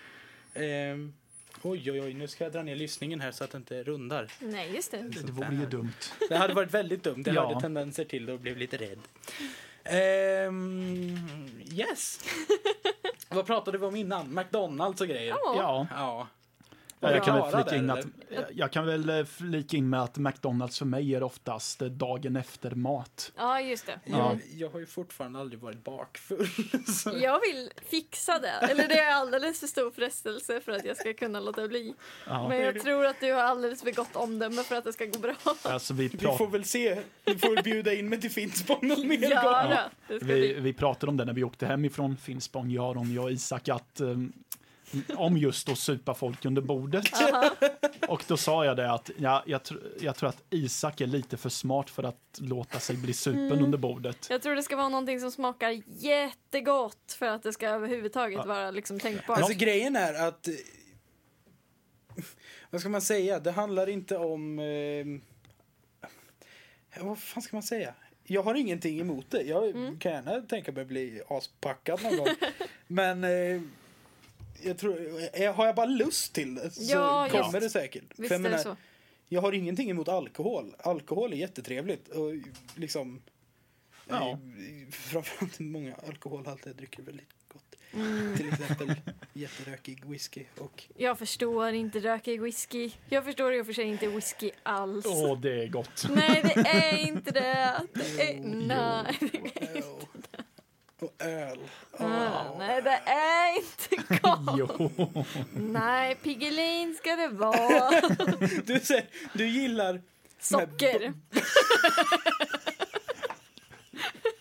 [0.53, 1.13] Ehm,
[1.61, 4.31] oj, oj, oj, nu ska jag dra ner lyssningen här så att det inte rundar.
[4.39, 4.97] Nej, just det.
[4.97, 5.93] Det vore ju dumt.
[6.29, 7.23] Det hade varit väldigt dumt.
[7.25, 7.47] Jag Ja.
[7.47, 8.99] hade tendenser till det och blev lite rädd.
[9.83, 11.17] Ehm,
[11.71, 12.19] yes.
[13.29, 14.35] Vad pratade vi om innan?
[14.35, 15.35] McDonalds och grejer.
[15.55, 15.87] Ja.
[15.91, 16.27] Ja,
[17.03, 17.11] Ja.
[17.11, 18.05] jag, kan väl flika in att,
[18.51, 22.35] jag kan väl eh, flika in med att McDonalds för mig är oftast eh, dagen
[22.35, 23.31] efter mat.
[23.35, 23.99] Ja, just det.
[24.05, 26.47] Jag, jag har ju fortfarande aldrig varit bakfull.
[26.87, 27.11] Så.
[27.21, 28.67] Jag vill fixa det.
[28.71, 31.93] Eller det är alldeles för stor frestelse för att jag ska kunna låta bli.
[32.27, 32.49] Ja.
[32.49, 35.19] Men jag tror att du har alldeles för gott omdöme för att det ska gå
[35.19, 35.35] bra.
[35.63, 36.99] Alltså vi, Vi får väl se.
[37.25, 39.29] Vi får väl bjuda in mig till Finspång någon mer gång.
[39.31, 43.17] Ja, ska vi, vi pratade om det när vi åkte hem ifrån Finspång, jag, Ronny
[43.17, 44.07] och Isak, att eh,
[45.15, 47.05] om just att supa folk under bordet.
[48.07, 51.37] Och då sa jag det att ja, jag, tr- jag tror att Isak är lite
[51.37, 53.63] för smart för att låta sig bli supen Mm.
[53.63, 54.27] under bordet.
[54.29, 58.71] Jag tror det ska vara någonting som smakar jättegott för att det ska överhuvudtaget vara
[58.71, 59.37] liksom tänkbart.
[59.37, 60.47] Alltså grejen är att...
[60.47, 60.53] eh,
[62.69, 63.39] Vad ska man säga?
[63.39, 64.59] Det handlar inte om...
[64.59, 65.05] Eh,
[67.03, 67.93] vad fan ska man säga?
[68.23, 69.41] Jag har ingenting emot det.
[69.41, 69.99] Jag Mm.
[69.99, 72.27] kan gärna tänka mig bli aspackad någon gång.
[72.87, 73.61] Men eh,
[74.61, 74.99] jag tror,
[75.33, 77.61] eh, har jag bara lust till det så Ja, kommer just.
[77.61, 78.03] det säkert.
[78.15, 78.75] Visst För jag menar, så.
[79.29, 80.75] Jag har ingenting emot alkohol.
[80.79, 82.07] Alkohol är jättetrevligt.
[82.07, 82.31] Och
[82.75, 83.21] liksom...
[84.09, 84.29] Ja.
[84.31, 84.37] eh,
[84.91, 87.75] Framförallt många alkoholhaltiga drycker är väldigt gott.
[87.93, 88.37] Mm.
[88.37, 88.93] Till exempel
[89.33, 90.83] jätterökig whisky och...
[90.97, 92.91] Jag förstår inte rökig whisky.
[93.09, 95.05] Jag förstår i och för sig inte whisky alls.
[95.05, 96.05] Åh, det är gott.
[96.15, 97.81] Nej, det är inte det.
[97.93, 100.02] det är, nej, det är, Och,
[101.03, 101.59] och öl.
[101.97, 104.39] ah, nej, det är inte gott.
[104.57, 104.91] Jo.
[105.55, 108.01] Nej, Piggelin ska det vara.
[108.65, 110.01] Du, säger, du gillar...
[110.39, 111.13] Socker.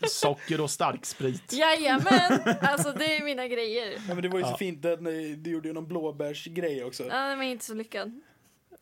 [0.08, 1.52] Socker och starksprit.
[1.52, 3.92] Jajamän, alltså det är mina grejer.
[4.08, 4.56] Ja, men det var ju så Ja.
[4.56, 7.02] fint att ni- du gjorde ju någon blåbärsgrej också.
[7.04, 8.20] Ja, den var inte så lyckad.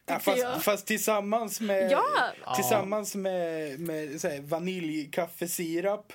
[0.06, 1.90] Ja, fast, fast tillsammans med...
[1.92, 2.04] Ja!
[2.56, 6.12] Tillsammans med, med så här, vaniljkaffesirap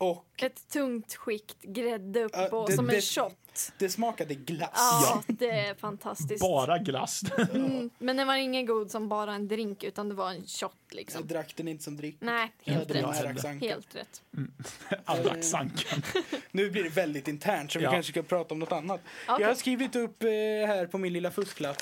[0.00, 3.36] och Ett tungt skikt grädde upp Ja, på det- som en det- shot.
[3.78, 4.70] det smakade glass.
[4.74, 6.40] Ja, det är fantastiskt.
[6.40, 7.22] Bara glass.
[7.54, 10.72] Mm, men den var ingen god som bara en drink utan det var en shot
[10.88, 11.26] Jag liksom.
[11.26, 12.16] drack den inte som dryck.
[12.20, 13.00] Nej, Jag helt hade
[13.32, 13.44] rätt.
[13.44, 13.60] här.
[13.60, 14.22] Helt rätt.
[15.04, 16.02] Allaxankan.
[16.50, 17.90] Nu blir det väldigt internt så vi Ja.
[17.90, 19.00] kanske ska prata om något annat.
[19.28, 19.36] Okej.
[19.42, 20.28] Jag har skrivit upp eh,
[20.66, 21.76] här på min lilla fusklapp.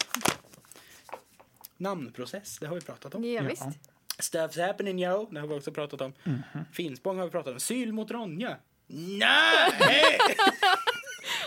[1.77, 3.25] Namnprocess, det har vi pratat om.
[3.25, 3.63] Ja, visst.
[4.19, 6.13] Stuff's happening yo, det har vi också pratat om.
[6.25, 6.41] Mhm.
[6.73, 7.61] Finspång har vi pratat om.
[7.61, 8.57] Syl mot Ronja.
[8.87, 10.19] Nej!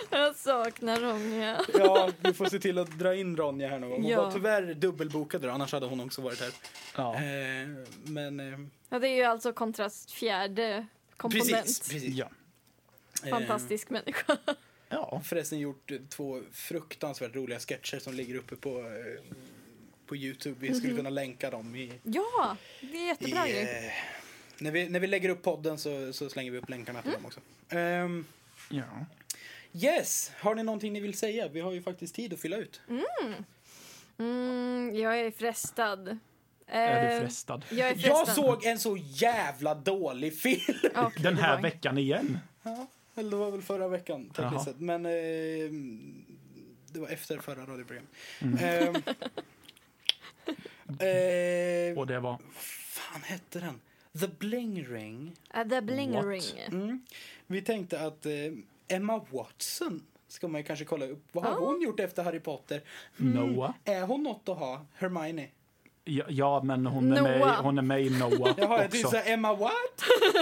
[0.09, 1.61] Jag Saknar Ronja.
[1.73, 4.01] Ja, vi får se till att dra in Ronja här någon gång.
[4.01, 4.21] Hon Ja.
[4.23, 6.51] var tyvärr dubbelbokad då, annars hade hon också varit här.
[6.97, 7.15] Ja.
[7.15, 7.67] Eh,
[8.03, 8.39] men...
[8.39, 10.85] Eh, Ja, det är ju alltså kontrast fjärde
[11.17, 11.49] komponent.
[11.51, 12.15] precis, precis.
[12.15, 12.29] Ja.
[13.23, 14.37] Eh, Fantastisk människa.
[14.89, 15.21] Ja.
[15.25, 19.23] Förresten gjort eh, två fruktansvärt roliga sketcher som ligger uppe på, eh,
[20.11, 20.55] på Youtube.
[20.59, 20.97] Vi skulle Mhm.
[20.97, 21.91] kunna länka dem i...
[22.03, 23.85] Ja, det är jättebra i, grej.
[23.87, 23.91] eh,
[24.63, 27.25] när, vi, när vi lägger upp podden så, så slänger vi upp länkarna till dem
[27.25, 27.39] också.
[27.69, 28.25] Ehm,
[28.69, 28.83] ja.
[29.73, 31.47] yes, har ni någonting ni vill säga?
[31.47, 32.81] Vi har ju faktiskt tid att fylla ut.
[32.89, 33.03] Mm.
[34.19, 36.17] Mm, jag är frestad.
[36.67, 37.65] Är du Eh, frestad?
[37.69, 38.11] Jag är frestad.
[38.17, 40.77] Jag såg en så jävla dålig film!
[40.95, 42.39] Okej, Den här var- veckan igen?
[42.63, 44.63] Ja, eller det var väl förra veckan tekniskt Jaha.
[44.65, 44.79] sett.
[44.79, 45.11] Men eh,
[46.93, 48.09] det var efter förra radioprogrammet.
[48.41, 48.57] Mm.
[48.95, 49.01] Ehm,
[50.99, 52.37] eh, Och det var?
[52.57, 53.81] fan hette den?
[54.19, 55.35] The Bling Ring.
[55.57, 56.25] Uh, the Bling What?
[56.25, 56.43] Ring.
[56.67, 57.01] Mm.
[57.47, 58.31] Vi tänkte att eh,
[58.87, 61.23] Emma Watson ska man ju kanske kolla upp.
[61.31, 61.55] Vad har Ah.
[61.59, 62.81] hon gjort efter Harry Potter?
[63.17, 63.73] Noah?
[63.85, 64.85] Är hon något att ha?
[64.95, 65.47] Hermione?
[66.03, 69.17] Ja, ja men hon är, med, hon är med i Noah Jaha, jag tyckte också.
[69.17, 69.73] såhär Emma what?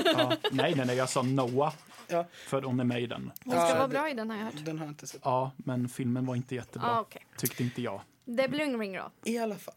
[0.05, 0.33] Ja.
[0.51, 1.73] Nej, nej, nej, jag sa Noah.
[2.07, 2.25] Ja.
[2.47, 3.31] För hon är med i den.
[3.43, 4.65] Hon ska Ja, vara bra i den har jag hört.
[4.65, 5.21] Den har jag inte sett.
[5.23, 6.89] Ja, men filmen var inte jättebra.
[6.89, 7.25] Ah, okej.
[7.37, 8.01] Tyckte inte jag.
[8.37, 9.11] The Bling Ring då?
[9.23, 9.73] I alla fall.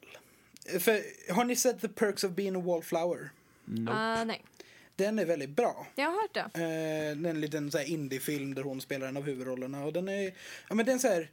[0.80, 3.30] För, har ni sett The Perks of Being a Wallflower?
[3.64, 3.92] Nope.
[3.96, 4.44] Ah, nej.
[4.96, 5.86] Den är väldigt bra.
[5.94, 6.40] Jag har hört det.
[6.40, 9.84] Eh, det är en liten så här indiefilm där hon spelar en av huvudrollerna.
[9.84, 10.34] Och den är,
[10.68, 11.30] ja, men den är så här,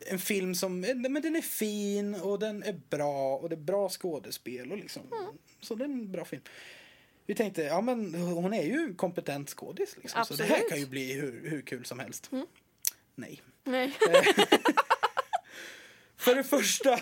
[0.00, 3.60] en film som eh, men den är fin och den är bra och det är
[3.60, 4.72] bra skådespel.
[4.72, 5.02] Och liksom,
[5.60, 6.42] Så det är en bra film.
[7.26, 9.96] Vi tänkte, ja men hon är ju kompetent skådis.
[10.02, 12.30] Liksom, så det här kan ju bli hur, hur kul som helst.
[13.14, 13.42] Nej.
[13.64, 13.96] Nej.
[16.16, 17.00] För det första.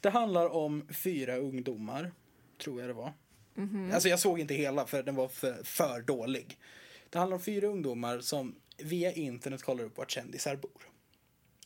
[0.00, 2.12] Det handlar om fyra ungdomar,
[2.62, 3.12] tror jag det var.
[3.94, 6.58] Alltså jag såg inte hela för den var för, för dålig.
[7.10, 10.82] Det handlar om fyra ungdomar som via internet kollar upp vart kändisar bor.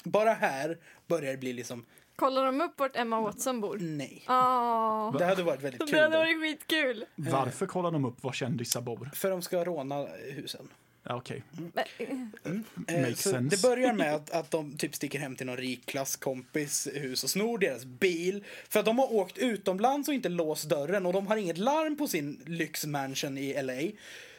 [0.04, 1.84] Bara här börjar det bli liksom,
[2.16, 3.78] Kollar de upp vart Emma Watson bor?
[3.80, 4.24] nej.
[4.26, 5.10] Ah.
[5.18, 5.90] Det hade varit väldigt kul.
[5.90, 7.04] Det hade varit skitkul.
[7.16, 9.10] Varför kollar de upp var kändisar bor?
[9.14, 10.68] För de ska råna husen.
[11.10, 11.42] Okej.
[11.52, 13.56] Men, eh, Eh, Makes så sense.
[13.56, 17.30] Det börjar med att, att de typ sticker hem till någon rik klasskompis hus och
[17.30, 18.44] snor deras bil.
[18.68, 21.96] För att de har åkt utomlands och inte låst dörren och de har inget larm
[21.96, 23.80] på sin lyxmansion i LA.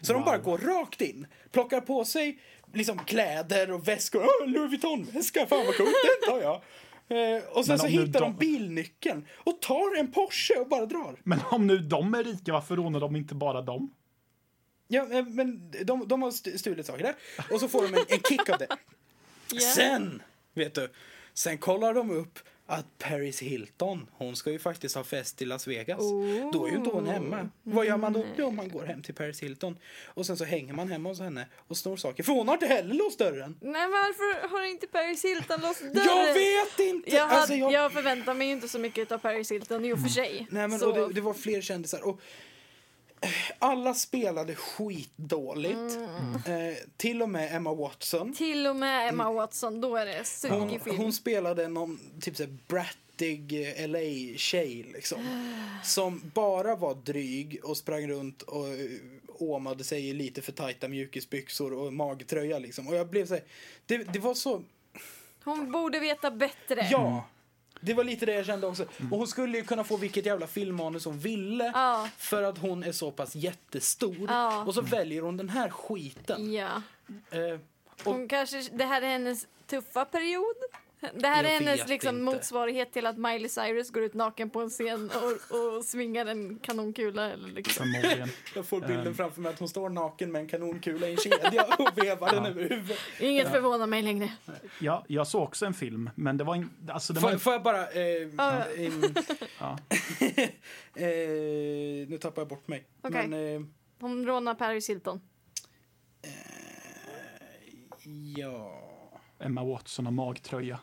[0.02, 0.26] Så de Wow.
[0.26, 2.40] bara går rakt in, plockar på sig
[2.74, 4.24] liksom kläder och väskor.
[4.42, 5.90] Åh, Louis Vuitton-väska, fan vad coolt,
[6.22, 6.62] den tar jag.
[7.08, 11.16] Eh, och sen så hittar de de- bilnyckeln och tar en Porsche och bara drar.
[11.24, 13.92] Men om nu de är rika, varför rånar de inte bara dem?
[14.88, 17.16] Ja, eh, men de, de har st- stulit saker där
[17.52, 18.68] och så får de en, en kick av det.
[19.52, 19.60] ja.
[19.60, 20.22] Sen,
[20.54, 20.90] vet du,
[21.34, 25.68] sen kollar de upp att Paris Hilton, hon ska ju faktiskt ha fest i Las
[25.68, 26.00] Vegas.
[26.00, 26.52] Oh.
[26.52, 27.50] Då är ju inte hon hemma.
[27.64, 28.26] Vad gör man då?
[28.38, 29.78] Jo, man går hem till Paris Hilton.
[30.06, 32.24] Och sen så hänger man hemma hos henne och snor saker.
[32.24, 33.58] För hon har inte heller låst dörren.
[33.62, 35.94] Nej, varför har inte Paris Hilton låst dörren?
[35.96, 37.16] Jag vet inte!
[37.16, 37.72] Jag, hade, Alltså, jag...
[37.72, 40.48] jag- förväntar mig ju inte så mycket av Paris Hilton i och för sig.
[40.50, 40.90] Nej, men så...
[40.92, 42.02] och det, det var fler kändisar.
[42.08, 42.22] Och
[43.60, 45.98] alla spelade skitdåligt.
[46.46, 46.70] Mm.
[46.70, 48.34] Eh, till och med Emma Watson.
[48.34, 50.98] Till och med Emma Watson, då är det sugig film.
[50.98, 55.48] hon spelade någon typ såhär brattig eh, LA-tjej liksom.
[55.84, 58.90] Som bara var dryg och sprang runt och eh,
[59.40, 62.88] åmade sig i lite för tajta mjukisbyxor och magtröja liksom.
[62.88, 63.44] Och jag blev såhär,
[63.86, 64.64] det, det var så,
[65.44, 66.88] Hon borde veta bättre.
[66.92, 67.30] ja.
[67.86, 68.84] Det var lite det jag kände också.
[69.12, 71.72] Och hon skulle ju kunna få vilket jävla filmmanus hon ville.
[71.74, 72.10] Ja.
[72.18, 74.26] För att hon är så pass jättestor.
[74.28, 74.64] Ja.
[74.64, 76.54] Och så väljer hon den här skiten.
[76.54, 76.82] Ja.
[77.32, 77.60] Eh,
[78.04, 80.56] Hon kanske, det här är hennes tuffa period.
[81.14, 82.24] Det här Jag är hennes liksom, inte.
[82.36, 86.60] motsvarighet till att Miley Cyrus går ut naken på en scen och, och svingar en
[86.60, 87.32] kanonkula.
[87.32, 87.86] Eller liksom.
[88.56, 89.14] Jag får bilden Ehm.
[89.16, 92.46] framför mig att hon står naken med en kanonkula i en kedja och vevar den
[92.46, 92.98] över huvudet.
[93.20, 94.32] Inget förvånar mig längre.
[94.80, 96.94] Ja, jag såg också en film, men det var inte...
[96.94, 97.88] Alltså, det Får, var får jag bara...
[97.92, 98.06] Eh,
[98.38, 98.64] Ja.
[99.60, 99.78] Ja.
[100.96, 102.86] eh, nu tappar jag bort mig.
[103.02, 103.28] Okej.
[103.28, 103.62] Men, eh,
[104.00, 105.22] Hon rånar Paris Hilton.
[108.38, 108.82] ja...
[109.40, 110.80] Emma Watson har magtröja.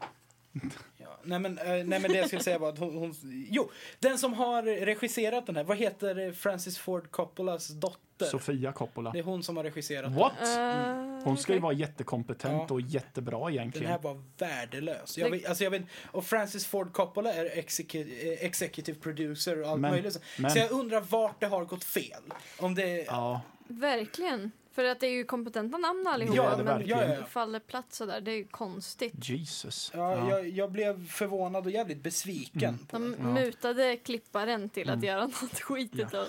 [0.97, 1.19] ja.
[1.25, 3.15] Nej, men, eh, nej men det jag skulle säga var att hon, hon...
[3.51, 7.99] Jo, den som har regisserat den här, vad heter Francis Ford Coppolas dotter?
[8.27, 9.11] Sofia Coppola.
[9.11, 10.33] Det är hon som har regisserat What?
[10.43, 12.75] Uh, Hon ska ju vara jättekompetent Ja.
[12.75, 13.91] och jättebra Den egentligen.
[13.91, 15.19] här var värdelös.
[15.19, 19.69] Jag vet, alltså jag vet, och Francis Ford Coppola är execu- eh, executive producer och
[19.69, 20.19] allt Men- möjligt.
[20.39, 22.23] men- Så jag undrar vart det har gått fel.
[22.59, 23.05] Om det...
[23.07, 24.51] Ja, Verkligen.
[24.75, 26.37] För att det är ju kompetenta namn allihopa.
[26.37, 27.25] Ja, det men ja, ja.
[27.25, 28.21] faller platt sådär.
[28.21, 29.29] Det är ju konstigt.
[29.29, 29.91] Jesus.
[29.95, 30.29] Ja, Ja.
[30.31, 32.65] Jag, jag blev förvånad och jävligt besviken.
[32.75, 32.87] Mm.
[32.87, 33.35] På De den.
[33.35, 35.07] mutade klipparen till att Mm.
[35.07, 36.13] göra något skitigt.
[36.13, 36.19] Ja.
[36.21, 36.27] av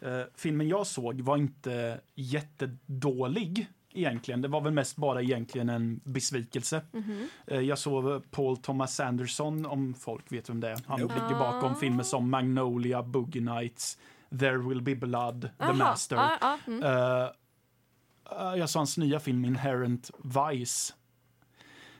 [0.00, 0.20] det.
[0.20, 3.66] Eh, filmen jag såg var inte jättedålig.
[3.94, 4.42] egentligen.
[4.42, 6.82] Det var väl mest bara egentligen en besvikelse.
[6.92, 7.28] Mhm.
[7.46, 10.78] Eh, Jag såg Paul Thomas Anderson, om folk vet vem det är.
[10.86, 11.14] Han Nope.
[11.14, 11.74] ligger bakom Ah.
[11.74, 13.98] filmer som Magnolia, Boogie Nights,
[14.38, 15.72] There Will Be Blood, The Aha.
[15.72, 16.16] Master.
[16.16, 16.82] Ah, ah, mm.
[16.82, 17.28] Eh,
[18.30, 20.92] jag såg hans nya film Inherent Vice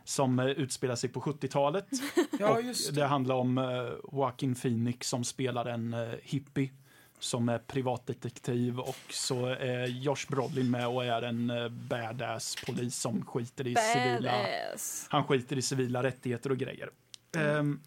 [0.05, 1.87] som uh, utspelar sig på 70-talet.
[2.39, 2.95] Ja, det.
[2.95, 3.07] det.
[3.07, 6.71] handlar om uh, Joaquin Phoenix som spelar en hippie
[7.19, 11.53] som är privatdetektiv och så är Josh Brolin med och är en
[11.89, 14.33] badass polis som skiter i civila
[15.09, 16.91] han skiter i civila rättigheter och grejer.
[17.37, 17.57] Mm.
[17.57, 17.81] Ehm,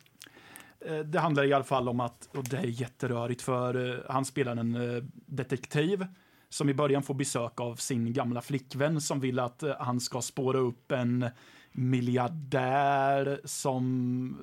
[0.79, 4.25] eh, det handlar i alla fall om att, och det är jätterörigt för eh, han
[4.25, 6.07] spelar en eh, detektiv
[6.55, 10.21] som i början får besök av sin gamla flickvän som vill att eh, han ska
[10.21, 11.25] spåra upp en
[11.71, 14.37] miljardär som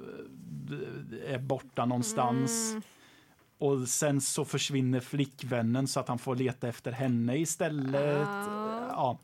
[0.70, 2.70] eh, är borta någonstans.
[2.70, 2.82] Mm.
[3.58, 8.28] Och sen så försvinner flickvännen så att han får leta efter henne istället.
[8.28, 8.88] Ah.
[8.88, 9.18] Ja,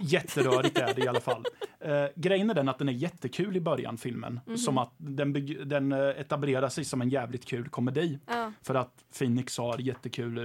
[0.00, 1.44] jätterörigt är det i alla fall.
[1.80, 4.40] Eh, grejen är den att den är jättekul i början, filmen.
[4.46, 4.58] Mhm.
[4.58, 5.32] Som att den,
[5.68, 8.18] den eh, etablerar sig som en jävligt kul komedi.
[8.26, 8.52] Ja.
[8.62, 10.38] För att Phoenix har jättekul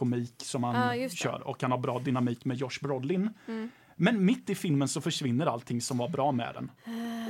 [0.00, 1.12] reaktionskomik som han det.
[1.12, 1.46] kör.
[1.46, 3.30] Och han har bra dynamik med Josh Brolin.
[3.48, 3.70] Mm.
[3.96, 6.70] Men mitt i filmen så försvinner allting som var bra med den.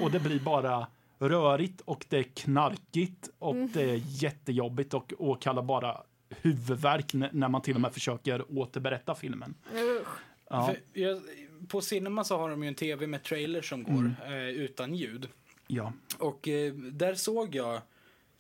[0.03, 0.87] Och det blir bara
[1.19, 3.71] rörigt och det är knarkigt och Mm.
[3.75, 6.03] det är jättejobbigt och åkallar bara
[6.43, 9.55] huvudvärk när man till och med försöker återberätta filmen.
[9.75, 10.09] Usch.
[10.51, 11.21] Ja, För jag,
[11.69, 14.15] på Cinema så har de ju en tv med trailer som går Mm.
[14.27, 15.29] eh, utan ljud.
[15.67, 17.81] ja, Och eh, där såg jag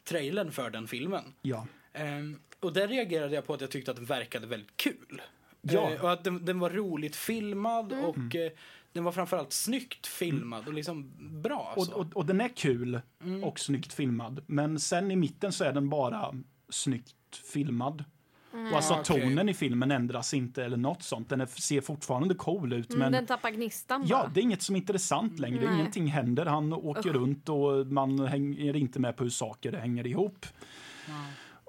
[0.08, 1.24] trailern för den filmen.
[1.42, 1.66] ja.
[1.92, 5.22] Ehm, och där reagerade jag på att jag tyckte att den verkade väldigt kul.
[5.60, 5.90] Ja.
[5.92, 8.04] Eh, och att den, den var roligt filmad Mm.
[8.04, 8.50] och eh,
[8.92, 11.72] den var framförallt snyggt filmad och liksom bra.
[11.76, 11.94] Och, så.
[11.94, 13.44] och, och den är kul Mm.
[13.44, 14.40] och snyggt filmad.
[14.46, 16.34] Men sen i mitten så är den bara
[16.68, 17.14] snyggt
[17.52, 18.04] filmad.
[18.52, 18.66] Mm.
[18.70, 19.20] Och alltså Ja, okej.
[19.22, 21.28] tonen i filmen ändras inte eller något sånt.
[21.28, 22.90] Den är, ser fortfarande cool ut.
[22.90, 24.08] Mm, men den tappar gnistan bara.
[24.08, 25.64] Ja, det är inget som är intressant längre.
[25.64, 25.74] Nej.
[25.74, 26.46] Ingenting händer.
[26.46, 27.14] Han åker Usch.
[27.16, 30.46] runt och man hänger inte med på hur saker hänger ihop.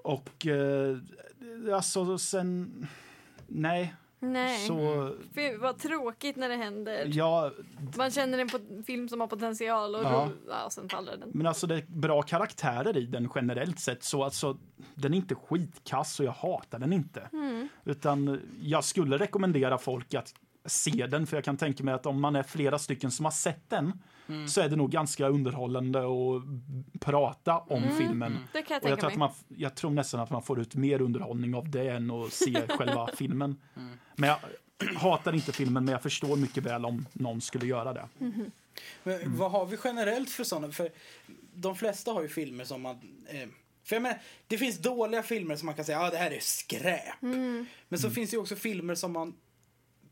[0.07, 0.97] Och eh,
[1.73, 2.87] alltså sen...
[3.47, 3.95] Nej.
[4.19, 4.67] Nej.
[4.67, 7.09] Så, Fy, vad tråkigt när det händer.
[7.13, 7.51] ja,
[7.97, 10.29] Man känner en pot- film som har potential och Ja.
[10.45, 11.29] då, ja, sen faller den.
[11.33, 14.03] men alltså det är bra karaktärer i den generellt sett.
[14.03, 14.57] Så alltså,
[14.95, 17.29] den är inte skitkass och jag hatar den inte.
[17.33, 17.67] Mm.
[17.85, 20.33] Utan jag skulle rekommendera folk att
[20.67, 23.31] se den, för jag kan tänka mig att om man är flera stycken som har
[23.31, 24.47] sett den Mm.
[24.47, 26.43] så är det nog ganska underhållande att
[26.99, 27.97] prata om Mm.
[27.97, 28.37] filmen.
[28.53, 29.25] Det kan jag Och jag tänka tror, mig.
[29.25, 32.33] att man, jag tror nästan att man får ut mer underhållning av det än att
[32.33, 33.55] se själva filmen.
[34.15, 34.37] Men jag
[34.95, 38.07] hatar inte filmen, men jag förstår mycket väl om någon skulle göra det.
[38.17, 38.51] Mhm.
[39.03, 40.71] Men vad har vi generellt för sådana?
[40.71, 40.89] För
[41.53, 42.95] de flesta har ju filmer som man...
[43.27, 43.47] Eh,
[43.83, 46.31] för jag menar, det finns dåliga filmer som man kan säga, ja ah, det här
[46.31, 47.21] är skräp.
[47.21, 47.65] Mm.
[47.89, 49.33] Men så finns det ju också filmer som man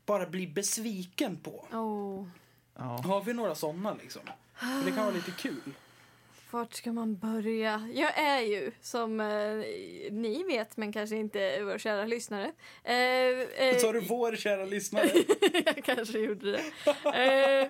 [0.06, 1.64] bara blir besviken på.
[1.72, 2.26] Oh.
[2.76, 2.84] Ja.
[3.04, 4.22] Har vi några sådana liksom?
[4.54, 5.72] För det kan vara lite kul.
[6.50, 7.88] Vart ska man börja?
[7.94, 9.26] Jag är ju, som eh,
[10.10, 12.52] ni vet, men kanske inte våra kära lyssnare.
[12.84, 15.10] Eh, eh, Så har du vår kära lyssnare.
[15.66, 16.62] jag kanske gjorde det.
[17.14, 17.68] Eh,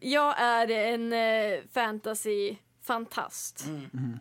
[0.00, 3.64] jag är en eh, fantasy-fantast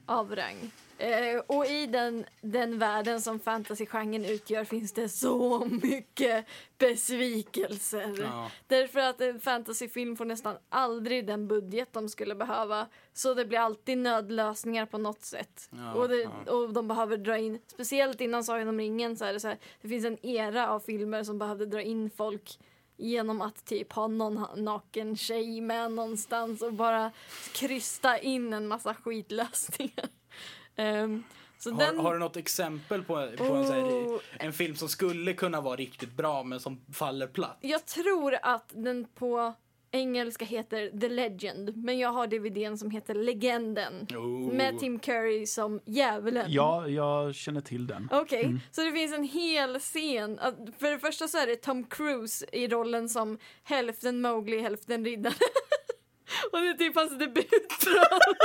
[0.05, 0.71] av rang.
[1.01, 6.45] Eh, och i den, den världen som fantasygenren utgör finns det så mycket
[6.77, 8.15] besvikelser.
[8.21, 8.51] Ja.
[8.67, 12.87] Därför att en fantasyfilm får nästan aldrig den budget de skulle behöva.
[13.13, 15.69] Så det blir alltid nödlösningar på något sätt.
[15.71, 16.51] Ja, och, det, ja.
[16.51, 19.57] och de behöver dra in, speciellt innan Sagan om ringen så är det så här,
[19.81, 22.59] det finns en era av filmer som behövde dra in folk
[22.97, 27.11] genom att typ ha någon naken tjej med någonstans och bara
[27.53, 30.09] krysta in en massa skitlösningar.
[31.59, 34.19] Så Har, den, har du något exempel på, på en, så här, Oh.
[34.39, 37.57] en film som skulle kunna vara riktigt bra men som faller platt?
[37.61, 39.53] Jag tror att den på
[39.91, 44.07] engelska heter The Legend, men jag har DVDn som heter Legenden.
[44.15, 44.53] Oh.
[44.53, 46.45] Med Tim Curry som djävulen.
[46.49, 48.09] Ja, jag känner till den.
[48.11, 48.59] Okej, Mm.
[48.71, 50.39] så det finns en hel scen.
[50.79, 55.33] För det första så är det Tom Cruise i rollen som hälften Mowgli, hälften riddare.
[56.51, 58.35] Och det är typ hans debutroll.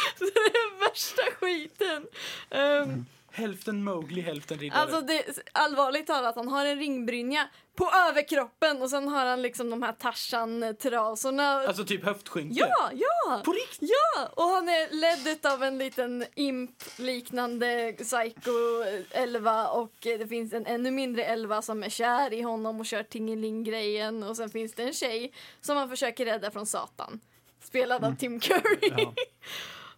[0.18, 2.06] så det är värsta skiten.
[2.50, 4.80] Um, Hälften Mowgli, hälften riddare.
[4.80, 9.70] Alltså det, allvarligt talat, han har en ringbrynja på överkroppen och sen har han liksom
[9.70, 11.66] de här Tarzan-trasorna.
[11.66, 12.54] Alltså typ höftskynke?
[12.58, 13.42] Ja, ja!
[13.44, 13.90] På riktigt?
[13.90, 14.28] Ja!
[14.34, 21.24] Och han är ledd av en liten imp-liknande psycho-elva och det finns en ännu mindre
[21.24, 25.32] elva som är kär i honom och kör tingeling-grejen och sen finns det en tjej
[25.60, 27.20] som han försöker rädda från Satan.
[27.62, 28.92] Spelad av Tim Curry.
[28.96, 29.14] Ja.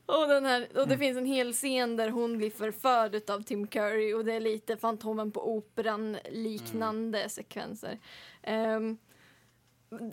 [0.06, 3.66] Och, den här, och det finns en hel scen där hon blir förförd av Tim
[3.66, 7.98] Curry och det är lite Fantomen på Operan liknande sekvenser.
[8.42, 8.98] Ehm,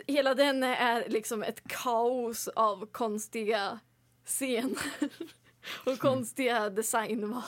[0.07, 3.79] hela den är liksom ett kaos av konstiga
[4.25, 5.09] scener
[5.85, 7.43] och konstiga designval.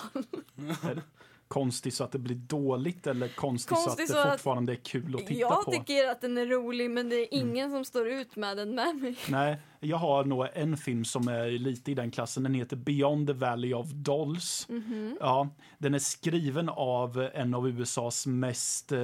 [1.52, 4.76] Konstigt så att det blir dåligt eller konstigt så att det så att- fortfarande är
[4.76, 5.72] kul att titta Jag på?
[5.72, 8.95] tycker att den är rolig men det är ingen som står ut med den med
[8.95, 9.16] mig.
[9.30, 12.43] Nej, jag har nog en film som är lite i den klassen.
[12.43, 14.66] Den heter Beyond the Valley of Dolls.
[14.70, 15.18] Mhm.
[15.20, 18.99] Ja, den är skriven av en av USAs mest eh,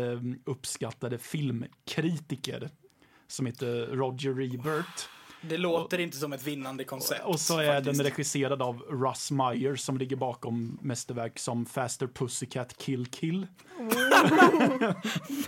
[0.46, 2.70] uppskattade filmkritiker
[3.28, 5.10] som heter Roger Ebert.
[5.42, 7.22] Det låter inte som ett vinnande koncept.
[7.26, 7.98] Och så är faktiskt.
[7.98, 13.48] den regisserad av Russ Meyer som ligger bakom mästerverk som Faster Pussycat Kill Kill.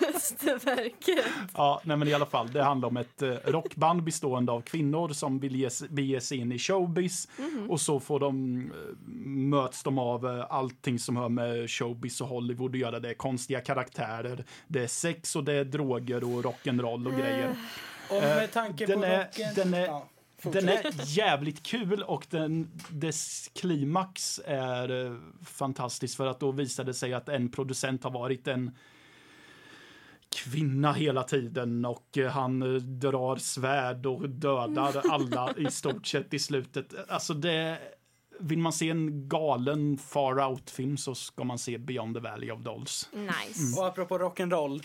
[0.02, 1.26] Mästerverket.
[1.54, 5.10] Ja, nej men i alla fall, det handlar om ett eh, rockband bestående av kvinnor
[5.10, 7.70] som vill ge, sig- bege sig in i showbiz Mhm.
[7.70, 8.72] och så får de, eh,
[9.26, 13.00] möts de av eh, allting som hör med showbiz och Hollywood att göra.
[13.00, 17.56] Det är konstiga karaktärer, det är sex och det är droger och rock'n'roll och grejer.
[18.10, 19.56] Och Eh, med tanke den på är, rocken...
[19.56, 19.88] Den är,
[20.44, 26.52] Ja, den är jävligt kul och den, dess klimax är eh, fantastisk för att då
[26.52, 28.78] visar det sig att en producent har varit en
[30.36, 32.60] kvinna hela tiden och eh, han
[33.00, 36.94] drar svärd och dödar alla i stort sett i slutet.
[37.08, 37.80] Alltså det
[38.40, 42.60] vill man se en galen far out-film så ska man se Beyond the Valley of
[42.60, 43.10] Dolls.
[43.14, 43.80] Nice.
[43.80, 44.84] Och apropå rock'n'roll.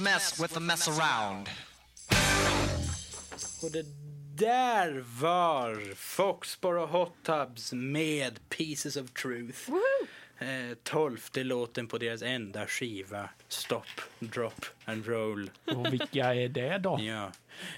[0.00, 1.48] Mess with the mess around.
[3.62, 3.86] Och det
[4.34, 9.70] där var Foxborough Hot Tubs med Pieces of Truth.
[10.40, 13.84] Eh, tolfte låten på deras enda skiva, Stop,
[14.18, 15.50] Drop and Roll.
[15.64, 16.98] Och vilka är det då?
[17.02, 17.32] Ja,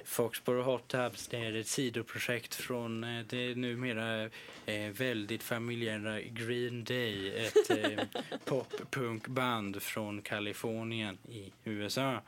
[0.05, 4.31] Foxborough Hot Tubs det är ett sidoprojekt från eh, det numera
[4.67, 8.05] eh, väldigt familjära Green Day, ett eh,
[8.45, 12.23] pop-punkband från Kalifornien i USA.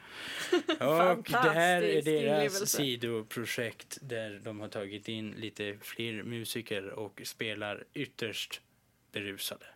[0.68, 2.66] Och det här är deras inlevelse.
[2.66, 8.61] sidoprojekt där de har tagit in lite fler musiker och spelar ytterst
[9.12, 9.66] berusade.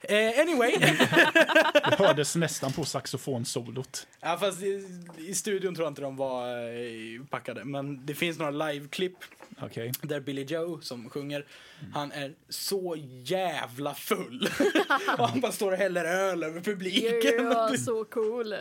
[0.00, 0.72] Eh, anyway.
[1.90, 4.06] Det hördes nästan på saxofonsolot.
[4.20, 7.64] Ja, fast i, i studion tror jag inte de var eh, packade.
[7.64, 9.16] Men det finns några liveklipp
[9.62, 9.92] Okej.
[10.02, 11.46] där Billy Joe som sjunger,
[11.94, 14.50] han är så jävla full.
[15.18, 17.44] och han bara står och häller öl över publiken.
[17.44, 18.54] Ja, så cool.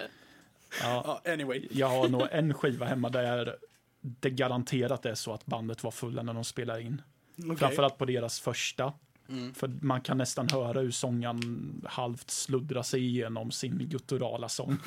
[0.81, 1.67] Ja, anyway.
[1.71, 3.55] jag har nog en skiva hemma där
[4.01, 7.01] det garanterat är så att bandet var fulla när de spelade in.
[7.43, 7.57] Okej.
[7.57, 8.93] Framförallt på deras första.
[9.29, 9.53] Mm.
[9.53, 14.77] För man kan nästan höra hur sångaren halvt sluddrar sig igenom sin gutturala sång.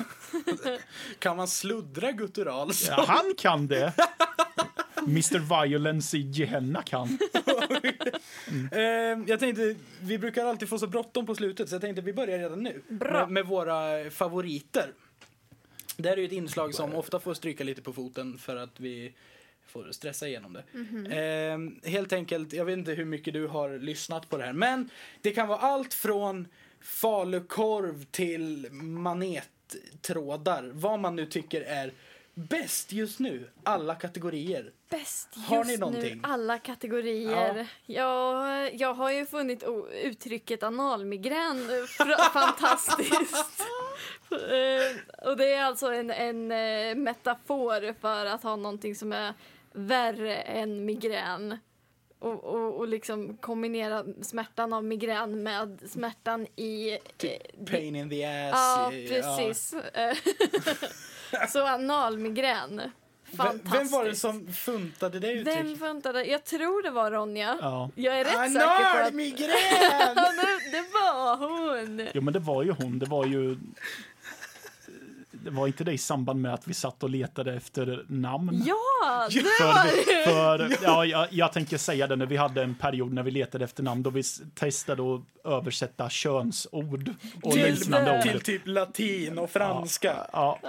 [1.19, 2.71] Kan man sluddra guttural?
[2.87, 3.93] Ja, han kan det!
[5.07, 7.17] Mr Violence i Gehenna kan.
[8.71, 8.81] Eh,
[9.27, 12.39] jag tänkte, vi brukar alltid få så bråttom på slutet så jag tänkte vi börjar
[12.39, 12.81] redan nu.
[12.87, 13.11] Bra.
[13.11, 14.93] Med, med våra favoriter.
[15.97, 18.79] Det här är ju ett inslag som ofta får stryka lite på foten för att
[18.79, 19.13] vi
[19.67, 20.63] får stressa igenom det.
[21.15, 24.89] Eh, helt enkelt, jag vet inte hur mycket du har lyssnat på det här, men
[25.21, 26.47] det kan vara allt från
[26.81, 30.71] falukorv till manettrådar.
[30.73, 31.93] Vad man nu tycker är
[32.33, 33.49] bäst just nu.
[33.63, 34.71] Alla kategorier.
[34.89, 36.15] Bäst Har just ni någonting?
[36.15, 37.67] nu, alla kategorier.
[37.85, 38.69] Ja.
[38.69, 39.63] Jag har ju funnit
[40.03, 43.61] uttrycket analmigrän eh, fantastiskt.
[44.31, 49.33] Eh, och det är alltså en, en eh, metafor för att ha någonting som är
[49.73, 51.57] värre än migrän.
[52.19, 56.91] Och, och, och liksom kombinera smärtan av migrän med smärtan i...
[56.91, 58.51] eh, Pain in the ass.
[58.53, 59.73] Ja, precis.
[59.73, 60.17] Eh,
[61.49, 62.81] Så analmigrän.
[63.37, 63.75] Fantastiskt.
[63.75, 65.65] vem var det som funtade det uttrycket?
[65.65, 66.25] Vem funtade?
[66.25, 67.57] Jag tror det var Ronja.
[67.61, 67.89] Ja.
[67.95, 69.13] Jag är rätt säker på att...
[70.41, 72.07] Det, det var hon!
[72.13, 72.99] Jo, men det var ju hon.
[72.99, 73.57] Det var ju...
[75.43, 78.63] Det var inte det i samband med att vi satt och letade efter namn?
[78.65, 80.75] Ja, det För, var det!
[80.77, 83.63] för ja, jag, jag tänker säga det när vi hade en period när vi letade
[83.63, 84.23] efter namn då vi
[84.55, 87.09] testade att översätta könsord
[87.43, 88.43] och till, liknande till ord.
[88.43, 90.15] typ latin och franska.
[90.33, 90.59] Ja,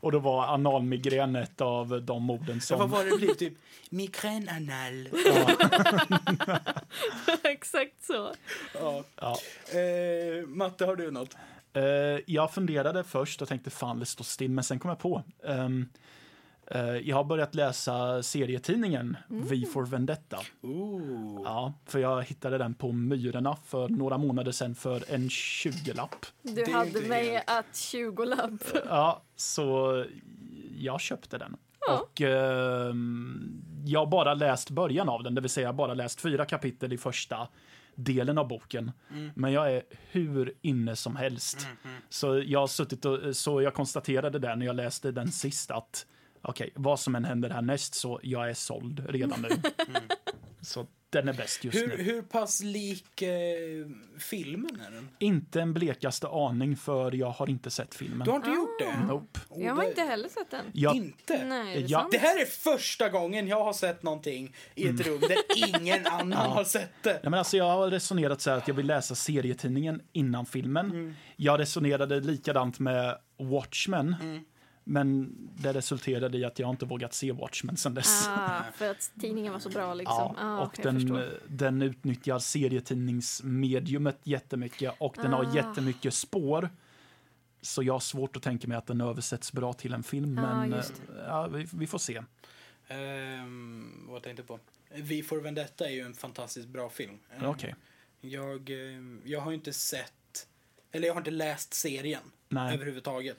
[0.00, 2.90] och då var analmigrän ett av de orden Så vad som...
[2.90, 3.38] var det blivit?
[3.38, 3.54] Typ
[3.90, 5.08] migränanal.
[7.42, 8.32] Exakt så.
[8.74, 9.04] Ja.
[9.20, 9.38] Ja.
[9.78, 11.36] Eh, Matte, har du något?
[11.72, 11.82] Eh,
[12.26, 15.22] jag funderade först och tänkte fan det står still, men sen kom jag på.
[15.44, 15.88] ehm,
[16.66, 20.38] Eh, jag har börjat läsa serietidningen V for Vendetta.
[20.62, 21.40] Ooh.
[21.44, 26.26] Ja, för jag hittade den på Myrorna för några månader sedan för en 20-lapp.
[26.42, 28.84] Du hade mig att 20-lapp.
[28.88, 30.04] Ja, så
[30.78, 31.56] jag köpte den.
[31.86, 32.00] Ja.
[32.00, 36.44] Och ehm, jag har bara läst början av den, det vill säga bara läst fyra
[36.44, 37.48] kapitel i första
[38.04, 38.92] delen av boken.
[39.34, 41.66] Men jag är hur inne som helst.
[42.08, 46.06] Så jag har suttit och, så jag konstaterade där när jag läste den sist att
[46.42, 49.48] okej, vad som än händer härnäst så jag är såld redan nu.
[50.60, 51.96] Så den är bäst just Hur, nu.
[52.02, 53.30] hur pass lik eh,
[54.18, 55.08] filmen är den?
[55.18, 58.24] Inte en blekaste aning för jag har inte sett filmen.
[58.24, 59.06] Du har inte gjort det?
[59.06, 59.40] Nope.
[59.48, 60.64] Oh, Jag har det- inte heller sett den.
[60.72, 61.44] Jag, Inte?
[61.44, 61.98] Nej, det Ja.
[62.00, 62.12] sant?
[62.12, 65.38] Det här är första gången jag har sett någonting i ett rum där
[65.80, 67.20] ingen annan har sett det.
[67.22, 71.16] Ja, men alltså jag har resonerat så här att jag vill läsa serietidningen innan filmen.
[71.36, 74.14] Jag resonerade likadant med Watchmen.
[74.84, 78.28] Men det resulterade i att jag inte vågat se Watchmen sen dess.
[78.28, 80.34] Ah, för att tidningen var så bra liksom.
[80.38, 81.28] Ja, ah, och den, förstår.
[81.48, 85.54] den utnyttjar serietidningsmediumet jättemycket och den har Ah.
[85.54, 86.70] jättemycket spår.
[87.60, 90.42] Så jag har svårt att tänka mig att den översätts bra till en film, Ah,
[90.66, 90.80] men eh,
[91.26, 92.22] ja, vi, vi får se.
[92.90, 94.58] Um, vad tänkte på?
[94.94, 97.18] V for Vendetta är ju en fantastiskt bra film.
[97.40, 97.74] Ja, Okej.
[98.20, 100.46] Jag, ehm, jag har ju inte sett,
[100.92, 102.74] eller jag har inte läst serien Nej.
[102.74, 103.36] överhuvudtaget.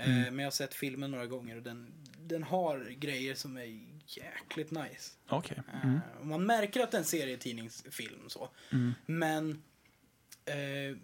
[0.00, 0.22] Eh, Mm.
[0.34, 4.70] Men jag har sett filmen några gånger och den, den har grejer som är jäkligt
[4.70, 5.12] nice.
[5.28, 5.62] Okej.
[5.72, 6.00] Eh, Mm.
[6.22, 8.48] Man märker att det är en serietidningsfilm så.
[8.72, 8.92] Mm.
[9.06, 9.62] Men
[10.44, 10.96] eh,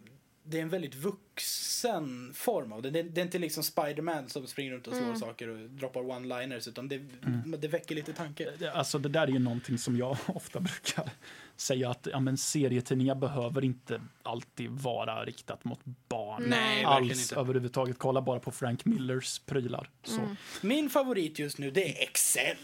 [0.48, 2.90] det är en väldigt vuxen form av det.
[2.90, 5.18] Det, det är inte liksom Spider-Man som springer runt och slår Mm.
[5.18, 7.54] saker och droppar one-liners utan det, Mm.
[7.58, 8.50] det väcker lite tanke.
[8.58, 11.10] Det- Alltså det där är ju någonting som jag ofta brukar
[11.56, 16.44] säga att ja, men serietidningar behöver inte alltid vara riktat mot barn.
[16.46, 17.40] Nej, Alls inte.
[17.40, 17.98] överhuvudtaget.
[17.98, 19.90] Kolla bara på Frank Millers prylar.
[20.04, 20.18] Så.
[20.20, 20.36] Mm.
[20.62, 22.56] Min favorit just nu det är Excel.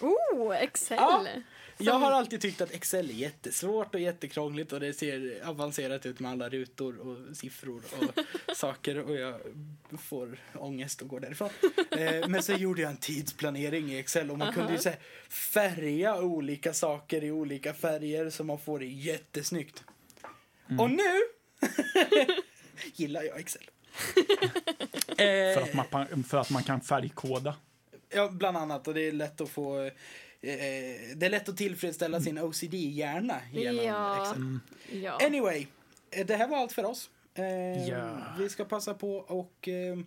[0.00, 0.96] Oh, Excel!
[1.00, 1.26] Ja.
[1.84, 6.20] Jag har alltid tyckt att Excel är jättesvårt och jättekrångligt och det ser avancerat ut
[6.20, 8.18] med alla rutor och siffror och
[8.56, 9.40] saker och jag
[9.98, 11.50] får ångest och går därifrån.
[11.90, 14.90] Eh, Men så gjorde jag en tidsplanering i Excel och man kunde ju så
[15.28, 19.84] färga olika saker i olika färger så man får det jättesnyggt.
[20.78, 21.20] Och nu
[22.94, 23.62] gillar jag Excel.
[25.16, 27.54] För, Eh, att man, för att man kan färgkoda.
[28.08, 28.88] Ja, bland annat.
[28.88, 29.90] Och det är lätt att få...
[30.42, 34.22] Eh, det är lätt att tillfredsställa sin OCD-hjärna genom Ja.
[34.22, 34.36] Excel.
[34.36, 34.60] Mm.
[34.92, 35.18] Ja.
[35.26, 35.66] Anyway,
[36.10, 37.10] eh, det här var allt för oss.
[37.34, 38.16] Eh, Ja.
[38.38, 39.98] Vi ska passa på och eh,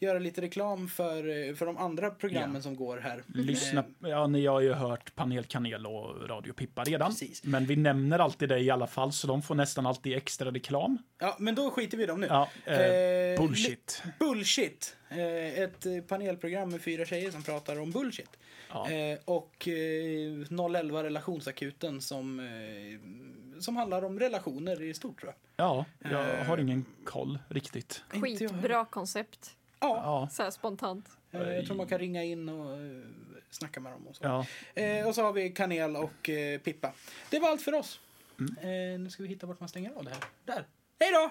[0.00, 2.62] göra lite reklam för, eh, för de andra programmen Ja.
[2.62, 3.22] som går här.
[3.34, 7.10] Lyssna, Eh, ja, ni har ju hört Panel Kanel och Radio Pippa redan.
[7.10, 7.44] Precis.
[7.44, 10.98] Men vi nämner alltid det i alla fall, så de får nästan alltid extra reklam.
[11.18, 12.26] ja, men då skiter vi i dem nu.
[12.26, 14.02] Ja, eh, Eh, bullshit.
[14.18, 14.96] Bullshit.
[15.08, 18.30] Eh, ett panelprogram med fyra tjejer som pratar om bullshit.
[18.72, 18.90] Ja.
[18.90, 25.66] Eh, och eh, 011 relationsakuten som, eh, som handlar om relationer i stort tror jag.
[25.66, 28.02] Ja, jag har ingen koll riktigt.
[28.08, 29.56] Skitbra koncept.
[29.80, 31.08] Ja, Ja, Så här spontant.
[31.30, 33.02] eh, jag tror man kan ringa in och eh,
[33.50, 34.24] snacka med dem och så.
[34.24, 34.46] ja.
[34.82, 36.92] Eh, och så har vi Kanel och eh, Pippa.
[37.30, 38.00] Det var allt för oss.
[38.38, 38.56] Mm.
[38.94, 40.24] Eh, nu ska vi hitta vart man stänger av det här.
[40.44, 40.64] Där.
[41.00, 41.30] Hej då!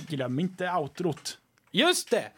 [0.00, 1.38] Glöm inte outrot.
[1.70, 2.30] Just det!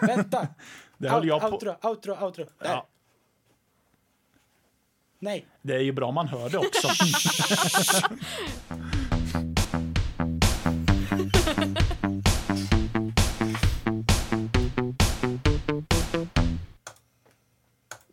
[0.00, 0.48] Vänta.
[0.98, 1.48] Det höll jag på.
[1.48, 2.44] Outro, outro, outro.
[2.44, 2.68] Där.
[2.68, 2.86] Ja,
[5.18, 5.46] Nej.
[5.62, 6.88] det är ju bra man hör det också.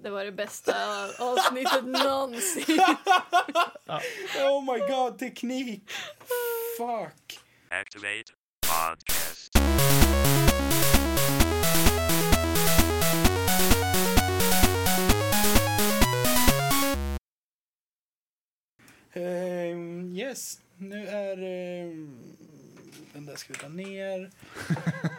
[0.06, 0.74] Det var det bästa
[1.20, 2.80] avsnittet någonsin.
[4.36, 5.92] Oh my god, teknik!
[6.78, 7.40] Fuck.
[7.70, 8.34] Activate
[8.68, 9.52] podcast.
[19.14, 21.38] Ehm, yes, nu är...
[21.38, 22.38] ehm,
[23.14, 24.32] den där ska vi ta ner.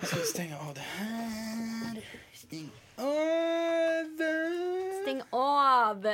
[0.06, 2.04] Så stänga av det här.
[2.32, 4.22] Stäng av.
[5.02, 6.06] Stäng av!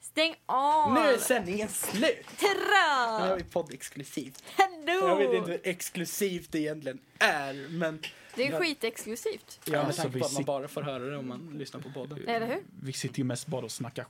[0.00, 0.94] Stäng av!
[0.94, 2.26] Nu är sändningen slut!
[2.40, 4.42] Nu har vi podd exklusivt.
[4.56, 5.46] Jag vet inte Hello!
[5.46, 8.00] hur exklusivt det egentligen är, men...
[8.34, 9.60] Det är skitexklusivt.
[9.64, 11.80] Ja, med Alltså, tanke vi på att man bara får höra det om man lyssnar
[11.80, 12.28] på podden.
[12.28, 12.62] Eller hur?
[12.82, 14.06] Vi sitter ju mest bara och snackar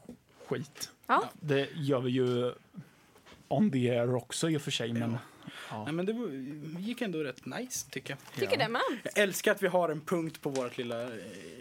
[0.46, 0.90] skit.
[1.06, 1.24] Ja.
[1.40, 2.52] Det gör vi ju
[3.48, 5.18] on the air också i och för sig, men ja.
[5.84, 8.40] Nej, men det var- gick ändå rätt nice, tycker jag.
[8.40, 8.82] Tycker det man.
[9.02, 11.02] Jag älskar att vi har en punkt på vårt lilla...
[11.02, 11.08] eh,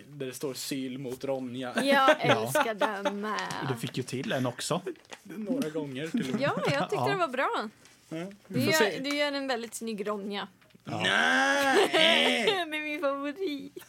[0.07, 1.73] Där det står syl mot Ronja.
[1.83, 3.79] Jag älskar den Du med.
[3.81, 4.81] fick ju till en också.
[5.23, 6.41] Några gånger till och med.
[6.41, 7.07] Ja, jag tyckte Ja.
[7.07, 7.69] det var bra.
[8.09, 8.25] Ja.
[8.47, 10.47] Du gör, du gör en väldigt snygg Ronja.
[10.83, 11.89] Nej!
[11.91, 13.83] Det är min favorit.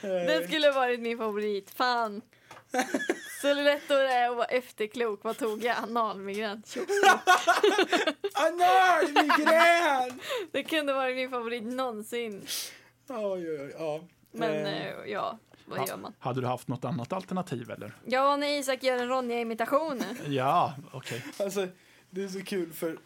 [0.00, 1.70] Det skulle varit min favorit.
[1.70, 2.22] Fan.
[3.40, 5.24] Så lätt då det är att vara efterklok.
[5.24, 5.76] Vad tog jag?
[5.82, 6.62] Analmigrän.
[8.34, 10.20] Analmigrän!
[10.52, 12.46] Det kunde varit min favorit någonsin.
[13.08, 13.74] Oj, oj, oj.
[13.78, 14.00] Ja.
[14.32, 16.12] Men Eh, eh, ja, vad gör man?
[16.18, 17.92] Hade du haft något annat alternativ eller?
[18.04, 20.04] Ja, när Isak gör en Ronja-imitation.
[20.26, 21.24] Ja, okej.
[21.38, 21.68] Alltså,
[22.10, 22.98] det är så kul för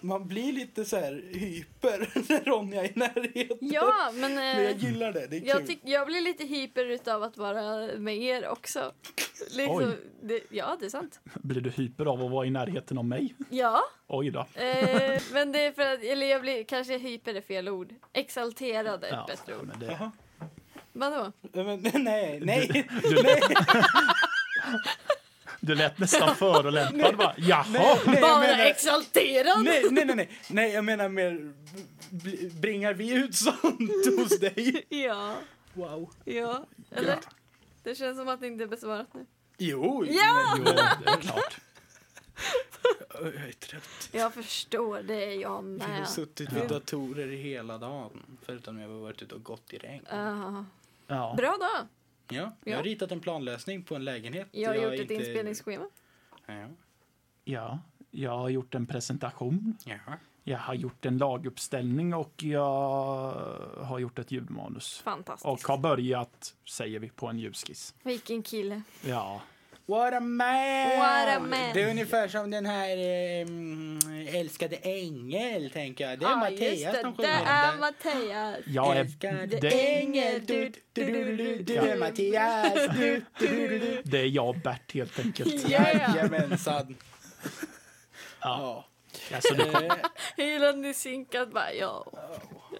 [0.00, 3.56] man blir lite så här hyper när Ronja är i närheten.
[3.60, 4.34] Ja, men...
[4.34, 5.48] Men jag Eh, gillar det, det är kul.
[5.48, 8.92] jag, tyck, jag blir lite hyper utav att vara med er också.
[9.50, 9.86] Liksom, Oj.
[10.22, 11.20] det, ja, det är sant.
[11.34, 13.34] Blir du hyper av att vara i närheten av mig?
[13.50, 14.40] Ja, Oj då.
[14.54, 17.94] eh, men det är för att, eller jag blir, kanske hyper är fel ord.
[18.12, 19.66] Exalterad är ett Ja, bättre ord.
[19.66, 20.10] men det,
[20.92, 21.32] Vadå?
[21.52, 22.86] Men, nej, nej.
[23.02, 23.40] du, nej.
[25.60, 27.34] Du lät nästan förolämpad bara.
[27.36, 27.64] Jaha!
[28.06, 29.64] Nej, Bara menar- exalterad?
[29.64, 30.30] Nej, nej, nej, nej.
[30.50, 31.52] Nej, jag menar mer,
[32.60, 34.86] bringar vi ut sånt hos dig?
[34.88, 35.34] Ja.
[35.74, 36.10] Wow.
[36.24, 37.18] Ja, eller?
[37.82, 39.26] Det känns som att det inte är besvarat nu.
[39.58, 40.56] Jo, Ja!
[40.58, 40.72] men- Jo,
[41.04, 41.56] det är klart.
[43.14, 44.08] Jag är trött.
[44.12, 46.08] Jag förstår, det jag Vi har med.
[46.08, 48.22] suttit vid datorer hela dagen.
[48.46, 50.06] Förutom när jag har varit ute och gått i regn.
[50.10, 50.64] Ja.
[51.06, 51.34] Ja.
[51.36, 51.86] Bra dag.
[52.28, 54.48] Ja, jag har ritat en planlösning på en lägenhet.
[54.50, 55.84] Jag har gjort ett inte- inspelningsschema.
[56.46, 56.68] Ja.
[57.44, 57.78] ja,
[58.10, 59.76] jag har gjort en presentation.
[59.84, 60.18] Jaha.
[60.44, 63.32] Jag har gjort en laguppställning och jag
[63.82, 64.98] har gjort ett ljudmanus.
[65.04, 65.46] Fantastiskt.
[65.46, 67.94] Och har börjat, säger vi, på en ljudskiss.
[68.02, 68.82] Vilken kille.
[69.04, 69.42] Ja.
[69.88, 70.98] What a man!
[70.98, 71.72] What a man.
[71.74, 76.18] Det är ungefär som den här eh, mm, Älskade ängel, tänker jag.
[76.18, 77.00] Det är Ja, just Mattias det.
[77.00, 77.80] som Det sjunger är den.
[77.80, 78.56] Mattias.
[78.66, 83.78] Jag är, Älskade det, ängel, du, du, du, du, du är Mattias, du, du, du,
[83.78, 84.02] du.
[84.04, 85.70] det är jag och Bert helt enkelt.
[85.70, 86.14] Yeah.
[86.16, 86.96] Jajamensan.
[88.40, 88.84] Ja.
[89.34, 89.94] Alltså, det, Eh,
[90.36, 92.06] Hela ni synkat bara ja.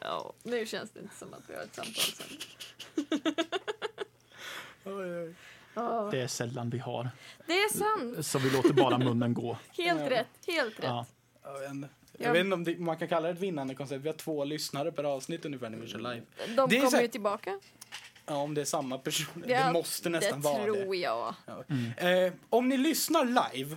[0.00, 0.32] ja.
[0.42, 2.26] Nu känns det inte som att vi har ett samtal sen.
[4.84, 5.34] oj, oj.
[5.78, 6.08] Ja.
[6.10, 7.10] det är sällan vi har.
[7.46, 8.26] Det är sant.
[8.26, 9.58] Så vi låter bara munnen gå.
[9.76, 10.10] Helt Ja.
[10.10, 10.26] rätt.
[10.46, 10.84] Helt rätt.
[10.84, 11.06] Ja.
[11.44, 11.88] Jag vet inte.
[12.12, 12.24] Ja.
[12.24, 14.04] Jag vet inte om det, man kan kalla det ett vinnande koncept.
[14.04, 16.22] Vi har två lyssnare per avsnitt ungefär när vi kör live.
[16.56, 17.60] De Det så kommer ju tillbaka.
[18.26, 19.44] Ja, om det är samma person.
[19.46, 20.82] Ja, det måste nästan det vara det.
[20.82, 21.34] tror jag.
[21.46, 21.64] Ja.
[22.08, 23.24] Eh, om ni lyssnar
[23.54, 23.76] live,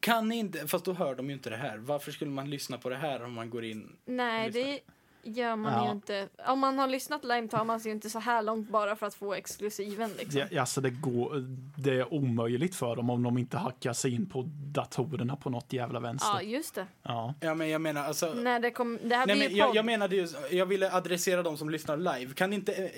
[0.00, 1.76] kan ni inte, fast då hör de ju inte det här.
[1.78, 3.96] Varför skulle man lyssna på det här om man går in?
[4.04, 4.80] Nej, det
[5.26, 5.84] gör man Ja.
[5.86, 6.28] ju inte.
[6.46, 9.06] Om man har lyssnat live tar man sig ju inte så här långt bara för
[9.06, 10.10] att få exklusiven.
[10.18, 10.42] Liksom.
[10.50, 11.44] Ja, alltså det, går,
[11.82, 15.72] det är omöjligt för dem om de inte hackar sig in på datorerna på något
[15.72, 16.30] jävla vänster.
[16.34, 16.86] Ja, just det.
[17.02, 17.34] Ja.
[17.40, 18.34] Ja, men jag menar alltså.
[18.34, 20.92] När det, kom, det här Nej, blir men ju jag, jag menade ju, jag ville
[20.92, 22.34] adressera de som lyssnar live.
[22.34, 22.90] Kan inte, eh,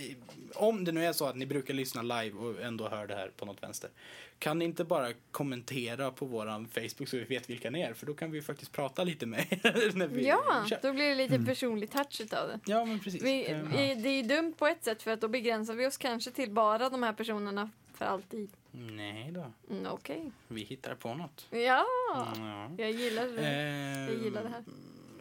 [0.55, 3.31] om det nu är så att ni brukar lyssna live och ändå hör det här
[3.37, 3.91] på något vänster.
[4.39, 7.95] Kan ni inte bara kommentera på våran Facebook så vi vet vilka ni är?
[7.95, 10.79] För då kan vi faktiskt prata lite med er när vi Ja, kör.
[10.83, 12.61] då blir det lite personlig touch utav det.
[12.67, 13.23] Ja, men precis.
[13.23, 15.87] Vi, Eh, vi, det är ju dumt på ett sätt för att då begränsar vi
[15.87, 18.51] oss kanske till bara de här personerna för alltid.
[18.71, 20.33] Nej då, Mm, Okej.
[20.49, 21.47] vi hittar på något.
[21.51, 21.85] Ja,
[22.15, 22.71] Ja.
[22.79, 23.43] jag gillar det.
[23.47, 24.65] Eh, Jag gillar det här.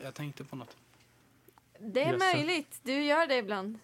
[0.04, 0.76] Jag tänkte på något.
[1.80, 2.34] Det är Jösses.
[2.34, 2.80] möjligt.
[2.84, 3.80] Du gör det ibland.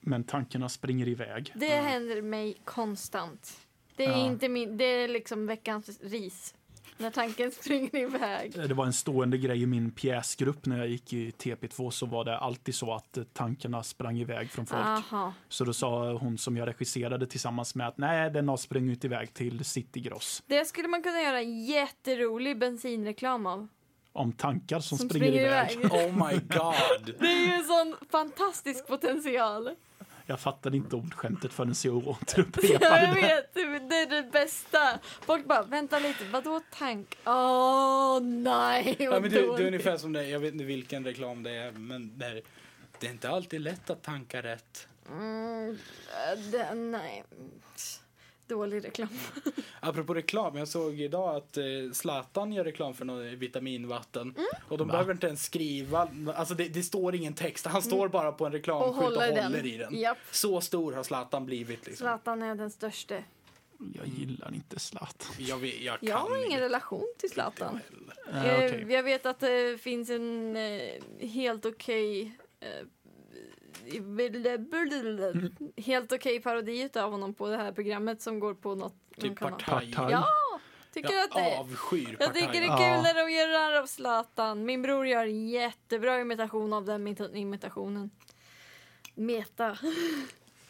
[0.00, 1.52] Men tankarna springer iväg.
[1.54, 3.60] Det händer mig konstant.
[4.00, 4.26] Det är Ja.
[4.26, 6.54] inte min, det är liksom veckans ris.
[6.96, 8.52] När tanken springer iväg.
[8.68, 12.24] Det var en stående grej i min pjäsgrupp när jag gick i TP2 så var
[12.24, 14.80] det alltid så att eh, tankarna sprang iväg från folk.
[14.82, 15.32] Aha.
[15.48, 19.34] Så då sa hon som jag regisserade tillsammans med att nej, den har sprungit iväg
[19.34, 20.42] till Citygross.
[20.46, 23.68] Det skulle man kunna göra en jätterolig bensinreklam av.
[24.12, 25.72] Om tankar som, Som springer, springer iväg.
[25.72, 25.92] iväg.
[25.92, 27.14] Oh my god!
[27.20, 29.70] Det är ju en sån fantastisk potential.
[30.30, 33.20] Jag fattade inte ordskämtet förrän Ja, återupprepade jag det.
[33.20, 33.54] vet,
[33.90, 34.98] det är det bästa.
[35.02, 37.18] Folk bara, vänta lite, vadå tank?
[37.24, 41.42] Åh nej, Ja, men det, det är ungefär som det, jag vet inte vilken reklam
[41.42, 42.42] det är, men det är,
[42.98, 44.88] det är inte alltid lätt att tanka rätt.
[45.08, 45.78] Mm,
[46.52, 47.24] det, nej.
[48.50, 49.08] Dålig reklam.
[49.80, 54.22] Apropå reklam, jag såg idag att eh, Zlatan gör reklam för något vitaminvatten.
[54.22, 54.46] Mm.
[54.68, 54.92] Och de Va?
[54.92, 58.52] behöver inte ens skriva, alltså det, det står ingen text, han står bara på en
[58.52, 59.14] reklamskylt och, Mm.
[59.14, 59.66] håller håller den.
[59.66, 59.94] i den.
[59.98, 60.18] Japp.
[60.30, 62.04] Så stor har Zlatan blivit liksom.
[62.04, 63.14] Zlatan är den största.
[63.94, 65.32] Jag gillar inte Zlatan.
[65.38, 67.74] Jag, vet, jag kan Jag har ingen relation till Zlatan.
[67.74, 68.86] Eh, Eh, okej.
[68.88, 72.68] Jag vet att det finns en eh, helt okej eh,
[75.76, 79.60] helt okej parodi av honom på det här programmet som går på något Typ kanal.
[79.66, 80.10] Partaj.
[80.10, 80.26] Ja,
[80.92, 83.86] tycker Jag att det avskyr jag tycker det är kul när de gör narr av
[83.86, 84.64] Zlatan.
[84.64, 88.10] Min bror gör en jättebra imitation av den imita- imitationen.
[89.14, 89.78] Meta.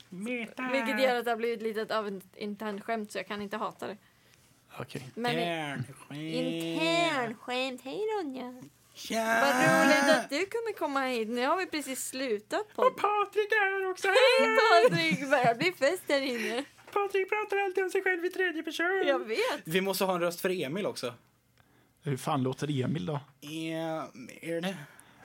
[0.09, 3.57] Vilket gör att det har blivit lite av ett internt skämt så jag kan inte
[3.57, 3.97] hata det.
[4.79, 5.11] Okej.
[5.15, 6.21] Men Intern skämt.
[6.21, 7.81] intern skämt.
[7.85, 8.63] Hej Ronja.
[8.95, 9.41] Tja!
[9.41, 11.29] Vad roligt att du kunde komma hit.
[11.29, 12.83] Nu har vi precis slutat på.
[12.83, 15.31] Och Patrik är också Hej Patrik!
[15.31, 16.65] Börjar bli fest här inne.
[16.93, 19.03] Patrik pratar alltid om sig själv i tredje person.
[19.07, 19.61] Jag vet.
[19.65, 21.15] Vi måste ha en röst för Emil också.
[22.03, 23.21] Hur fan låter Emil då?
[23.43, 24.77] Emil.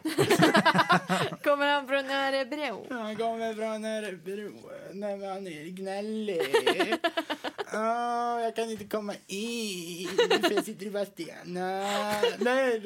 [1.43, 2.87] Kommer han från Örebro?
[2.89, 4.51] Han kommer från Örebro
[4.93, 6.41] när han är gnällig.
[7.73, 10.07] Åh, jag kan inte komma in
[10.43, 11.83] för jag sitter i Vadstena.
[12.37, 12.79] Nej,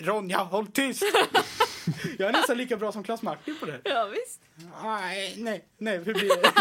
[0.00, 1.02] Ronja, håll tyst!
[2.18, 3.80] Jag är nästan lika bra som Klas Martin på det.
[3.84, 4.40] Ja, visst.
[4.82, 6.52] Nej, nej, nej, hur blir det?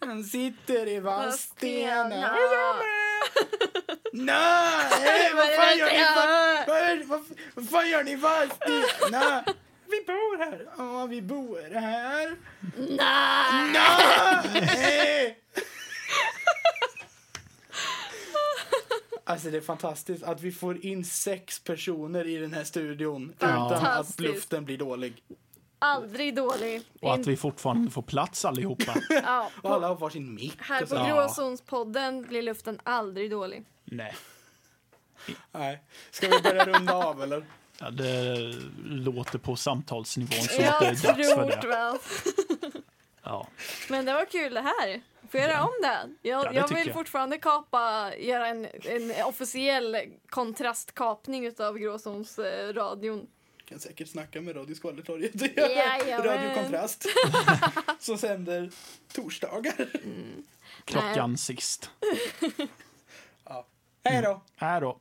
[0.00, 2.16] Han sitter i Vadstena.
[2.16, 2.36] Ja.
[2.38, 3.98] Jag med!
[4.16, 5.98] Nej, vad fan gör ni?
[5.98, 8.44] Va- Vad, är- vad, vad fan gör ni i?
[9.86, 10.66] Vi bor här.
[10.78, 12.36] Ja, vi bor här.
[12.88, 13.72] Nej!
[14.52, 15.38] Nej!
[19.26, 23.86] Alltså det är fantastiskt att vi får in sex personer i den här studion utan
[23.86, 25.22] att luften blir dålig.
[25.84, 26.82] Aldrig dålig.
[27.02, 28.94] Och att vi fortfarande får plats allihopa.
[29.24, 30.56] Ja, Och på, alla har varsin mick.
[30.60, 30.94] här och på.
[31.04, 33.64] Gråzonspodden blir luften aldrig dålig.
[33.84, 34.14] Nej.
[35.52, 35.82] Nej.
[36.10, 37.44] Ska vi börja runda av eller?
[37.78, 38.36] Ja, det
[38.84, 41.68] låter på samtalsnivån som att det är Jag dags för tror det.
[41.68, 41.96] väl.
[43.22, 43.46] Ja.
[43.90, 45.02] Men det var kul det här.
[45.30, 46.28] Får jag göra om det?
[46.28, 46.94] Jag, Ja, det jag vill jag.
[46.94, 49.96] fortfarande kapa, göra en, en officiell
[50.28, 53.26] kontrastkapning utav Gråzonsradion.
[53.64, 55.56] Kan säkert snacka med Radio Skvallertorget.
[55.56, 56.22] Jajamän.
[56.24, 57.06] Radio Kontrast.
[58.00, 58.70] Som sänder
[59.12, 59.88] torsdagar.
[60.84, 61.90] Klockan sist.
[64.04, 64.42] Hej då!
[64.56, 65.00] Här då.